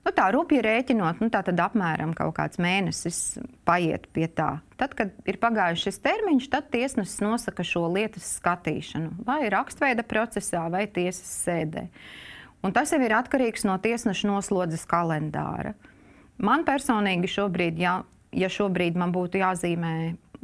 Nu, 0.05 0.13
tā 0.13 0.27
rupji 0.35 0.61
rēķinot, 0.61 1.23
nu, 1.25 1.31
tā 1.33 1.41
tad 1.47 1.61
apmēram 1.65 2.13
kaut 2.17 2.35
kāds 2.37 2.61
mēnesis 2.61 3.39
paiet 3.65 4.05
pie 4.13 4.27
tā. 4.29 4.59
Tad, 4.77 4.93
kad 4.99 5.15
ir 5.25 5.39
pagājis 5.41 5.87
šis 5.87 6.01
termiņš, 6.05 6.49
tad 6.53 6.69
tiesnesis 6.75 7.23
nosaka 7.25 7.65
šo 7.65 7.87
lietas 7.89 8.27
skatīšanu 8.37 9.25
vai 9.25 9.47
rakstveida 9.53 10.05
procesā, 10.05 10.67
vai 10.73 10.85
tiesas 10.93 11.31
sēdē. 11.47 11.87
Un 12.65 12.77
tas 12.77 12.93
jau 12.93 13.01
ir 13.01 13.17
atkarīgs 13.17 13.65
no 13.65 13.79
tiesneša 13.81 14.29
noslodzes 14.29 14.85
kalendāra. 14.89 15.73
Man 16.37 16.67
personīgi 16.69 17.31
šobrīd, 17.31 17.81
ja, 17.81 18.03
ja 18.37 18.53
šobrīd 18.53 18.99
man 19.01 19.13
būtu 19.15 19.41
jāzīmē 19.41 19.95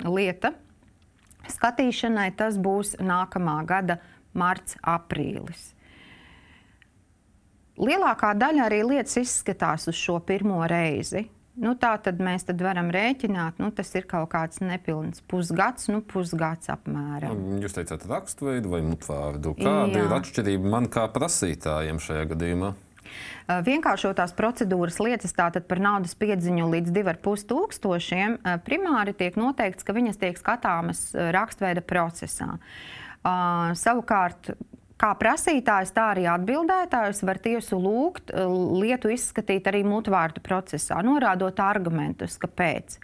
lieta 0.09 0.55
skatīšanai, 1.49 2.31
tas 2.37 2.57
būs 2.61 2.97
nākamā 3.01 3.59
gada 3.69 3.99
marts, 4.33 4.77
aprīlis. 4.81 5.75
Lielākā 7.81 8.35
daļa 8.37 8.67
arī 8.69 8.83
lietas 8.85 9.17
izskatās 9.23 9.89
uz 9.89 9.97
šo 9.97 10.19
pirmo 10.25 10.61
reizi. 10.69 11.25
Nu, 11.61 11.75
tā 11.77 11.95
tad 12.01 12.21
mēs 12.23 12.47
tad 12.49 12.61
varam 12.63 12.89
rēķināt, 12.95 13.59
nu, 13.61 13.69
tas 13.75 13.91
ir 13.99 14.07
kaut 14.09 14.31
kāds 14.33 14.63
nepilns 14.63 15.21
pusgads, 15.29 15.89
nu, 15.93 15.99
pusgads 16.01 16.71
apmēram. 16.73 17.41
Jūs 17.61 17.75
teicāt, 17.77 18.07
raksturveidu 18.09 18.71
vai 18.73 18.81
mutvārdu. 18.87 19.57
Kāda 19.59 19.99
Jā. 19.99 20.05
ir 20.07 20.15
atšķirība 20.17 20.73
man 20.77 20.89
kā 20.93 21.05
prasītājiem 21.13 22.01
šajā 22.01 22.31
gadījumā? 22.33 22.73
Vienkāršotās 23.67 24.33
procedūras 24.39 25.01
lietas 25.03 25.35
tātad 25.35 25.67
par 25.67 25.81
naudas 25.83 26.15
piedziņu 26.21 26.69
līdz 26.71 26.95
2,5 26.95 27.47
tūkstošiem 27.51 28.37
primāri 28.65 29.17
tiek 29.19 29.37
noteikts, 29.41 29.85
ka 29.85 29.97
viņas 29.97 30.21
tiek 30.21 30.39
skatāmas 30.39 31.09
rakstveida 31.35 31.83
procesā. 31.83 32.55
Uh, 33.21 33.75
savukārt 33.77 34.55
Kā 35.01 35.15
prasītājs, 35.17 35.95
tā 35.97 36.11
arī 36.13 36.27
atbildētājs 36.29 37.23
var 37.25 37.39
tiesu 37.41 37.79
lūgt 37.81 38.35
eh, 38.35 38.45
lietu 38.83 39.09
izskatīt 39.15 39.71
arī 39.71 39.81
mutvārdu 39.89 40.43
procesā, 40.45 40.99
norādot 41.07 41.61
argumentus, 41.65 42.37
kāpēc. 42.41 42.99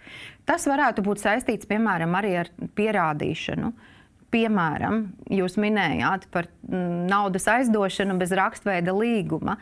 Tas 0.45 0.67
varētu 0.69 1.01
būt 1.05 1.23
saistīts 1.23 1.69
piemēram 1.69 2.13
arī 2.19 2.35
ar 2.43 2.51
pierādīšanu. 2.77 3.73
piemēram, 4.31 5.05
jūs 5.31 5.55
minējāt 5.57 6.27
par 6.31 6.49
mm, 6.67 7.07
naudas 7.09 7.47
aizdošanu 7.47 8.17
bez 8.19 8.33
rakstveida 8.35 8.93
līguma. 8.93 9.55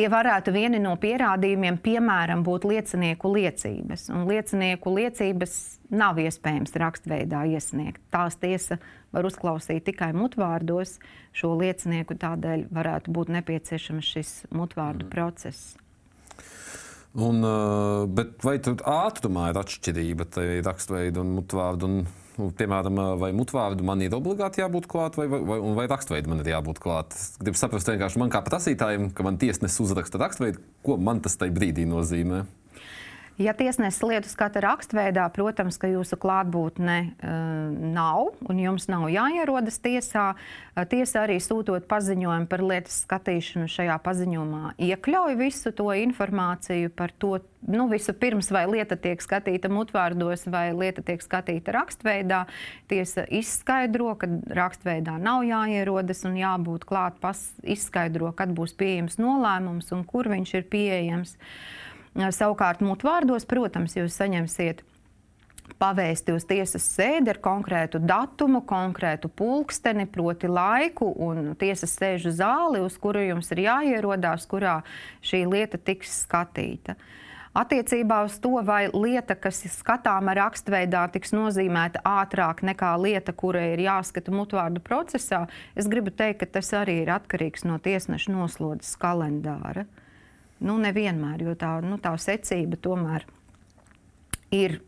Tie 0.00 0.06
varētu 0.08 0.54
vieni 0.54 0.78
no 0.80 0.94
pierādījumiem, 0.96 1.76
piemēram, 1.84 2.40
būt 2.40 2.62
liecinieku 2.64 3.28
liecības. 3.34 4.06
Un 4.08 4.22
liecinieku 4.30 4.94
liecības 4.96 5.56
nav 5.92 6.16
iespējams 6.22 6.72
rakstveidā 6.80 7.42
iesniegt. 7.52 8.00
Tās 8.08 8.38
tiesa 8.40 8.78
var 9.12 9.28
uzklausīt 9.28 9.84
tikai 9.90 10.14
mutvārdos. 10.16 10.94
Šo 11.36 11.52
liecinieku 11.60 12.16
tādēļ 12.16 12.64
varētu 12.72 13.12
būt 13.12 13.34
nepieciešams 13.36 14.08
šis 14.14 14.32
mutvārdu 14.48 15.04
mm. 15.04 15.12
process. 15.12 15.76
Un, 17.12 17.44
uh, 17.44 18.08
bet 18.08 18.40
vai 18.40 18.56
tur 18.64 18.80
ātrumā 18.80 19.50
ir 19.52 19.60
atšķirība 19.60 20.30
rakstveidu 20.64 21.26
un 21.26 21.36
mutvārdu? 21.42 21.92
Un, 21.92 22.00
nu, 22.40 22.50
piemēram, 22.56 23.00
vai 23.20 23.30
mutvārdu 23.36 23.84
man 23.86 24.00
ir 24.04 24.16
obligāti 24.16 24.62
jābūt 24.62 24.88
klāt, 24.90 25.18
vai, 25.20 25.28
vai, 25.30 25.58
vai 25.76 25.86
rakstveidu 25.90 26.32
man 26.32 26.40
ir 26.42 26.52
jābūt 26.54 26.80
klāt? 26.82 27.16
Es 27.16 27.36
gribu 27.40 27.60
saprast, 27.60 27.90
vienkārši 27.92 28.22
man 28.22 28.32
kā 28.32 28.40
prasītājiem, 28.46 29.10
ka 29.16 29.26
man 29.26 29.38
tiesnesis 29.40 29.82
uzraksta 29.84 30.20
rakstveidu, 30.22 30.62
ko 30.86 30.96
man 31.00 31.22
tas 31.24 31.36
tajā 31.40 31.54
brīdī 31.56 31.86
nozīmē. 31.90 32.44
Ja 33.40 33.54
tiesnesis 33.56 34.02
lietu 34.04 34.28
skata 34.28 34.60
rakstveidā, 34.60 35.22
protams, 35.32 35.78
ka 35.80 35.88
jūsu 35.88 36.18
klātbūtne 36.20 36.96
uh, 37.08 37.30
nav 37.72 38.34
un 38.44 38.58
jums 38.60 38.84
nav 38.92 39.06
jāierodas 39.08 39.78
tiesā. 39.80 40.34
Uh, 40.74 40.82
tiesa 40.84 41.22
arī 41.22 41.38
sūtot 41.40 41.86
paziņojumu 41.88 42.50
par 42.50 42.60
lietas 42.60 42.98
skatīšanu 43.06 43.70
šajā 43.72 43.96
paziņojumā 44.04 44.74
iekļauj 44.90 45.38
visu 45.40 45.72
to 45.72 45.88
informāciju 46.02 46.92
par 46.92 47.16
to, 47.16 47.38
nu, 47.64 47.88
visu 47.88 48.12
pirms 48.12 48.52
vai 48.52 48.66
lieta 48.68 49.00
tiek 49.00 49.24
skatīta 49.24 49.72
mutvārdos 49.72 50.44
vai 50.52 50.66
lieta 50.76 51.00
tiek 51.00 51.24
skatīta 51.24 51.78
rakstveidā. 51.80 52.44
Tiesa 52.92 53.24
izskaidro, 53.24 54.18
ka 54.20 54.28
rakstveidā 54.52 55.16
nav 55.16 55.48
jāierodas 55.48 56.26
un 56.28 56.36
jābūt 56.36 56.84
klāt, 56.84 57.16
pas, 57.24 57.46
izskaidro, 57.64 58.34
kad 58.36 58.52
būs 58.52 58.76
pieejams 58.76 59.16
nolēmums 59.16 59.94
un 59.96 60.04
kur 60.04 60.28
viņš 60.28 60.58
ir 60.60 60.72
pieejams. 60.76 61.38
Uh, 61.40 61.86
Savukārt, 62.14 62.82
mutvārdos, 62.82 63.46
protams, 63.46 63.94
jūs 63.94 64.16
saņemsiet 64.18 64.82
pavēsti 65.80 66.34
uz 66.34 66.44
tiesas 66.48 66.84
sēdi 66.96 67.30
ar 67.32 67.38
konkrētu 67.42 68.00
datumu, 68.02 68.64
konkrētu 68.66 69.30
pulksteni, 69.32 70.08
proti 70.10 70.50
laiku 70.50 71.12
un 71.26 71.54
tiesas 71.60 71.94
sēžu 71.96 72.34
zāli, 72.34 72.82
uz 72.84 72.98
kuru 73.00 73.22
jums 73.22 73.50
ir 73.54 73.64
jāierodās, 73.68 74.48
kurā 74.50 74.80
šī 75.22 75.44
lieta 75.48 75.78
tiks 75.78 76.24
skatīta. 76.26 76.98
Attiecībā 77.50 78.20
uz 78.28 78.36
to, 78.38 78.52
vai 78.62 78.84
lieta, 78.94 79.34
kas 79.34 79.64
ir 79.66 79.72
skatāma 79.74 80.36
rakstveidā, 80.38 81.08
tiks 81.10 81.32
nozīmēta 81.34 82.02
ātrāk 82.06 82.62
nekā 82.62 82.92
lieta, 83.02 83.34
kura 83.34 83.64
ir 83.72 83.82
jāskata 83.82 84.30
mutvārdu 84.30 84.82
procesā, 84.86 85.48
es 85.74 85.90
gribu 85.90 86.14
teikt, 86.14 86.44
ka 86.44 86.60
tas 86.60 86.70
arī 86.78 87.00
ir 87.02 87.10
atkarīgs 87.10 87.66
no 87.66 87.80
tiesneša 87.82 88.30
noslodzes 88.36 88.94
kalendāra. 89.02 89.88
Nu, 90.60 90.76
nevienmēr, 90.80 91.42
jo 91.46 91.56
tā, 91.58 91.78
nu, 91.84 91.96
tā 92.02 92.12
secība 92.20 92.76
tomēr 92.84 93.24
ir 94.52 94.80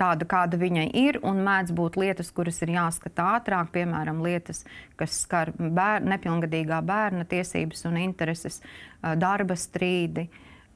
tāda, 0.00 0.26
kāda 0.28 0.58
viņai 0.60 0.86
ir, 0.96 1.20
un 1.26 1.42
mēdz 1.44 1.74
būt 1.76 1.98
lietas, 2.00 2.30
kuras 2.34 2.60
ir 2.64 2.72
jāskata 2.74 3.34
ātrāk, 3.36 3.72
piemēram, 3.74 4.22
lietas, 4.24 4.64
kas 5.00 5.18
skar 5.24 5.52
bērn, 5.58 6.08
nepilngadīgā 6.14 6.80
bērna 6.86 7.26
tiesības 7.28 7.84
un 7.90 8.00
intereses, 8.06 8.62
darba 9.00 9.58
strīdi. 9.58 10.30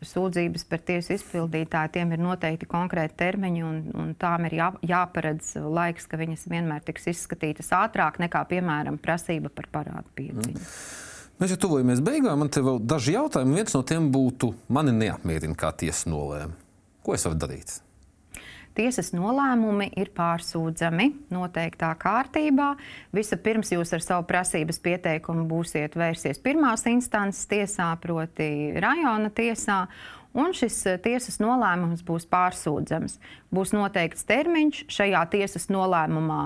Sūdzības 0.05 0.67
par 0.69 0.83
tiesu 0.85 1.14
izpildītāju, 1.14 1.93
tiem 1.95 2.11
ir 2.12 2.21
noteikti 2.21 2.67
konkrēti 2.69 3.17
termiņi, 3.23 3.62
un, 3.64 3.79
un 3.97 4.11
tām 4.21 4.45
ir 4.51 4.59
jā, 4.59 4.67
jāparedz 4.85 5.55
laiks, 5.64 6.05
ka 6.11 6.21
viņas 6.21 6.45
vienmēr 6.53 6.85
tiks 6.85 7.09
izskatītas 7.14 7.73
ātrāk 7.73 8.21
nekā, 8.21 8.45
piemēram, 8.51 9.01
prasība 9.01 9.49
par 9.55 9.71
parādu 9.73 10.12
piedziņu. 10.19 10.61
Mm. 10.61 11.04
Mēs 11.40 11.51
jau 11.51 11.59
tuvojamies 11.64 12.03
beigām. 12.05 12.38
Man 12.44 12.51
te 12.53 12.62
vēl 12.62 12.79
daži 12.87 13.16
jautājumi. 13.16 13.59
Viens 13.59 13.75
no 13.75 13.83
tiem 13.87 14.07
būtu, 14.14 14.53
mani 14.70 14.94
neapmierina, 14.94 15.57
kā 15.59 15.73
tiesa 15.75 16.12
nolēma. 16.12 16.55
Ko 17.05 17.16
es 17.16 17.27
varu 17.27 17.40
darīt? 17.42 17.81
Tiesas 18.75 19.12
nolēmumi 19.14 19.88
ir 19.99 20.09
pārsūdzami 20.14 21.09
noteiktā 21.35 21.92
kārtībā. 21.99 22.73
Vispirms 23.14 23.70
jūs 23.75 23.94
ar 23.94 24.03
savu 24.03 24.27
prasības 24.31 24.81
pieteikumu 24.83 25.44
būsiet 25.51 25.94
vērsies 25.99 26.42
pirmās 26.42 26.83
instances 26.90 27.47
tiesā, 27.51 27.92
proti, 28.03 28.75
rajona 28.83 29.31
tiesā. 29.31 29.85
Un 30.35 30.55
šis 30.55 30.81
eh, 30.90 30.99
tiesas 31.03 31.38
nolēmums 31.42 32.03
būs 32.07 32.27
pārsūdzams. 32.31 33.20
Būs 33.55 33.75
noteikts 33.75 34.27
termiņš 34.27 34.87
šajā 34.90 35.23
tiesas 35.35 35.70
nolēmumā 35.70 36.42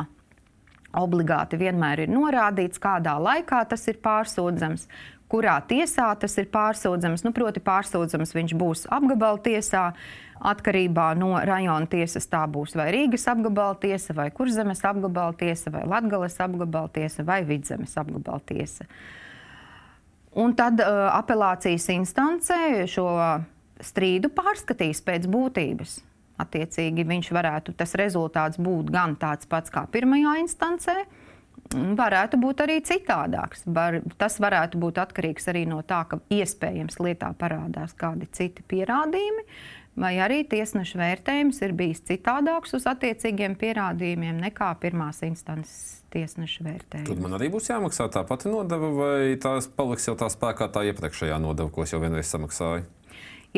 obligāti 0.96 1.58
vienmēr 1.60 2.04
ir 2.04 2.12
norādīts, 2.12 2.80
kādā 2.80 3.16
laikā 3.20 3.60
tas 3.68 3.84
ir 3.90 3.98
pārsūdzams, 4.04 4.86
kurā 5.28 5.58
tiesā 5.68 6.08
tas 6.20 6.38
ir 6.40 6.48
pārsūdzams. 6.52 7.24
Nu, 7.26 7.34
proti, 7.36 7.60
pārsūdzams 7.64 8.34
viņš 8.36 8.56
būs 8.58 8.88
apgabala 8.94 9.40
tiesā. 9.44 9.90
Atkarībā 10.38 11.16
no 11.18 11.32
rajona 11.42 11.88
tiesas 11.90 12.28
tā 12.30 12.44
būs 12.46 12.76
vai 12.78 12.92
Rīgas 12.94 13.24
apgabala 13.26 13.74
tiesa, 13.82 14.14
vai 14.14 14.28
Kurzemes 14.30 14.84
apgabala 14.86 15.34
tiesa, 15.34 15.72
vai 15.74 15.82
Latgales 15.82 16.38
apgabala 16.38 16.86
tiesa, 16.94 17.24
vai 17.26 17.40
Vidzemes 17.42 17.96
apgabala 17.98 18.38
tiesa. 18.46 18.86
Un 20.38 20.54
tad 20.54 20.78
uh, 20.78 21.08
apelācijas 21.10 21.88
instancē 21.90 22.86
šo 22.86 23.08
strīdu 23.82 24.30
pārskatīs 24.30 25.02
pēc 25.02 25.26
būtības. 25.26 25.98
Attiecīgi 26.38 27.06
viņš 27.08 27.32
varētu, 27.34 27.74
tas 27.78 27.96
rezultāts 27.98 28.60
būt 28.62 28.92
gan 28.94 29.16
tāds 29.18 29.48
pats 29.50 29.72
kā 29.74 29.82
pirmajā 29.90 30.36
instancē, 30.44 31.00
varētu 31.74 32.38
būt 32.40 32.62
arī 32.64 32.78
citādāks. 32.84 33.64
Var, 33.66 34.00
tas 34.20 34.38
varētu 34.40 34.80
būt 34.80 35.00
atkarīgs 35.02 35.50
arī 35.50 35.66
no 35.68 35.82
tā, 35.82 36.04
ka 36.08 36.20
iespējams 36.32 37.00
lietā 37.02 37.32
parādās 37.38 37.94
kādi 37.98 38.28
citi 38.32 38.64
pierādījumi, 38.70 39.44
vai 39.98 40.14
arī 40.22 40.44
tiesneša 40.48 41.00
vērtējums 41.00 41.60
ir 41.66 41.74
bijis 41.76 42.04
citādāks 42.08 42.76
uz 42.78 42.86
attiecīgiem 42.88 43.56
pierādījumiem 43.58 44.38
nekā 44.46 44.70
pirmās 44.80 45.24
instances 45.26 46.04
tiesneša 46.14 46.64
vērtējums. 46.64 47.10
Tad 47.10 47.24
man 47.24 47.36
arī 47.36 47.50
būs 47.52 47.68
jāmaksā 47.72 48.08
tā 48.14 48.22
pati 48.28 48.52
nodeva, 48.52 48.92
vai 48.94 49.34
tās 49.42 49.68
paliks 49.68 50.08
jau 50.08 50.16
tā 50.18 50.30
spēkā 50.32 50.70
tā 50.72 50.86
iepriekšējā 50.92 51.40
nodeva, 51.42 51.72
ko 51.74 51.84
es 51.84 51.92
jau 51.92 52.00
vienreiz 52.04 52.30
samaksāju? 52.32 52.86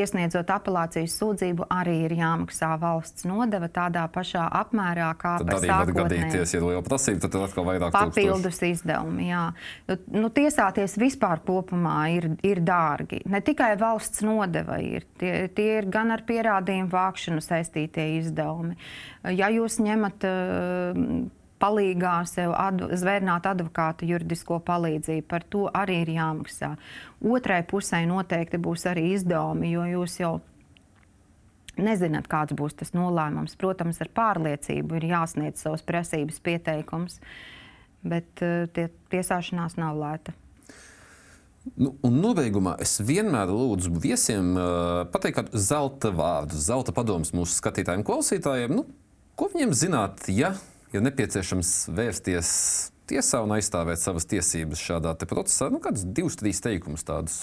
Iesniedzot 0.01 0.51
apelācijas 0.55 1.15
sūdzību, 1.21 1.67
arī 1.73 1.97
ir 2.07 2.15
jāmaksā 2.19 2.73
valsts 2.81 3.27
nodeva 3.29 3.69
tādā 3.73 4.07
pašā 4.13 4.47
apmērā, 4.61 5.11
kā 5.21 5.37
tad 5.41 5.51
par 5.51 5.65
sākotnēju. 5.65 5.97
gadīties, 5.99 6.55
ja 6.57 6.63
liela 6.65 6.83
prasība, 6.87 7.27
tad 7.27 7.39
atkal 7.45 7.67
vairāk 7.69 7.95
papildus 7.95 8.59
tūkstoši. 8.59 8.73
izdevumi. 8.77 9.29
Jā. 9.31 9.45
Nu, 10.17 10.31
tiesāties 10.35 10.97
vispār 11.01 11.43
kopumā 11.47 11.99
ir, 12.17 12.31
ir 12.47 12.63
dārgi. 12.67 13.23
Ne 13.31 13.43
tikai 13.45 13.75
valsts 13.81 14.25
nodeva 14.27 14.81
ir, 14.85 15.07
tie, 15.21 15.49
tie 15.55 15.81
ir 15.81 15.91
gan 15.93 16.15
ar 16.15 16.25
pierādījumu 16.29 16.91
vākšanu 16.93 17.45
saistītie 17.45 18.07
izdevumi. 18.21 18.79
Ja 19.37 19.51
jūs 19.53 19.79
ņemat 19.85 20.27
uh, 20.29 21.05
palīgā 21.61 22.15
sev 22.29 22.55
adv 22.57 22.95
zvērnāt 22.99 23.47
advokātu 23.51 24.09
juridisko 24.09 24.61
palīdzību. 24.67 25.27
Par 25.29 25.45
to 25.53 25.67
arī 25.77 26.01
ir 26.05 26.15
jāmaksā. 26.17 26.75
Otrai 27.21 27.61
pusē 27.69 28.03
noteikti 28.09 28.61
būs 28.63 28.87
arī 28.91 29.11
izdevumi, 29.15 29.75
jo 29.75 29.87
jūs 29.95 30.19
jau 30.23 30.35
nezināt, 31.81 32.29
kāds 32.31 32.57
būs 32.57 32.77
tas 32.81 32.95
nolēmums. 32.97 33.57
Protams, 33.61 34.01
ar 34.03 34.11
pārliecību 34.17 35.01
ir 35.01 35.11
jāsniedz 35.13 35.65
savas 35.65 35.85
prasības 35.87 36.41
pieteikums, 36.45 37.21
bet 38.03 38.45
uh, 38.45 38.67
tie, 38.75 38.89
tiesāšanās 39.13 39.79
nav 39.81 39.99
lēta. 40.01 40.37
Nu, 41.77 41.93
un 42.07 42.17
nobeigumā 42.23 42.79
es 42.81 42.97
vienmēr 43.05 43.51
lūdzu 43.53 43.93
viesiem 44.01 44.55
uh, 44.57 45.03
pateikt 45.13 45.37
kādu 45.37 45.61
zelta 45.61 46.09
vārdu, 46.17 46.57
zelta 46.57 46.95
padomus 46.97 47.35
mūsu 47.37 47.53
skatītājiem, 47.59 48.05
klausītājiem. 48.09 48.73
Nu, 48.81 48.87
ko 49.37 49.51
viņiem 49.53 49.75
zināt, 49.77 50.25
ja 50.33 50.55
ir 50.95 51.05
nepieciešams 51.05 51.71
vērsties 51.95 52.51
tiesā 53.11 53.41
un 53.45 53.55
aizstāvēt 53.57 54.03
savas 54.03 54.29
tiesības 54.31 54.83
šādā 54.83 55.15
procesā? 55.29 55.71
Nu, 55.73 55.81
kādus 55.83 56.05
divus, 56.07 56.39
trīs 56.41 56.63
teikumus 56.63 57.07
tādus. 57.07 57.41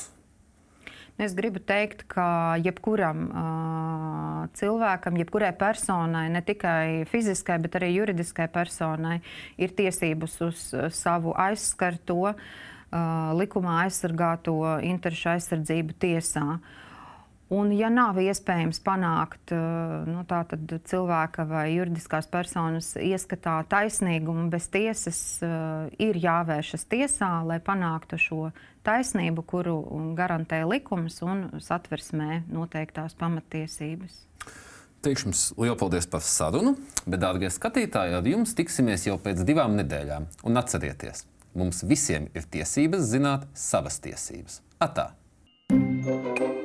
Es 1.17 1.33
gribu 1.33 1.57
teikt, 1.57 2.03
ka 2.11 2.59
jebkuram 2.61 3.23
uh, 3.25 4.41
cilvēkam, 4.59 5.17
jebkurai 5.17 5.49
personai, 5.57 6.27
ne 6.29 6.43
tikai 6.45 7.07
fiziskai, 7.09 7.57
bet 7.63 7.79
arī 7.79 7.89
juridiskai 7.95 8.45
personai, 8.53 9.17
ir 9.57 9.73
tiesības 9.73 10.37
uz 10.45 10.65
savu 10.93 11.33
aizskarto, 11.33 12.19
uh, 12.29 13.31
likumā 13.33 13.79
aizsargāto 13.87 14.59
interešu 14.85 15.33
aizsardzību 15.33 15.97
tiesā. 16.05 16.45
Uh, 16.59 16.86
Un, 17.47 17.69
ja 17.71 17.87
nav 17.87 18.17
iespējams 18.19 18.81
panākt 18.83 19.53
eh, 19.55 19.59
nu, 20.09 20.23
cilvēka 20.91 21.45
vai 21.47 21.69
juridiskās 21.77 22.27
personas 22.27 22.91
ieskatā 22.99 23.61
taisnīgumu 23.71 24.49
bez 24.51 24.67
tiesas, 24.73 25.39
eh, 25.45 25.87
ir 26.09 26.19
jāvēršas 26.19 26.83
tiesā, 26.91 27.31
lai 27.47 27.61
panāktu 27.63 28.19
šo 28.19 28.41
taisnību, 28.87 29.45
kuru 29.47 29.77
garantē 30.17 30.65
likums 30.67 31.21
un 31.23 31.47
satversmē 31.63 32.43
noteiktās 32.51 33.15
pamatiesības. 33.15 34.25
Teikšu 35.07 35.29
jums 35.29 35.45
lielu 35.55 35.77
paldies 35.79 36.07
par 36.11 36.25
sarunu, 36.25 36.75
bet, 37.05 37.21
dārgie 37.23 37.47
skatītāji, 37.53 38.17
ar 38.17 38.27
jums 38.27 38.57
tiksimies 38.59 39.07
jau 39.07 39.15
pēc 39.23 39.45
divām 39.47 39.79
nedēļām. 39.79 40.27
Un 40.43 40.59
atcerieties, 40.59 41.23
mums 41.55 41.85
visiem 41.87 42.27
ir 42.35 42.43
tiesības 42.43 43.07
zināt 43.13 43.47
savas 43.55 44.01
tiesības. 44.03 44.59
Atā! 44.83 45.13
thank 45.67 46.39
you 46.39 46.56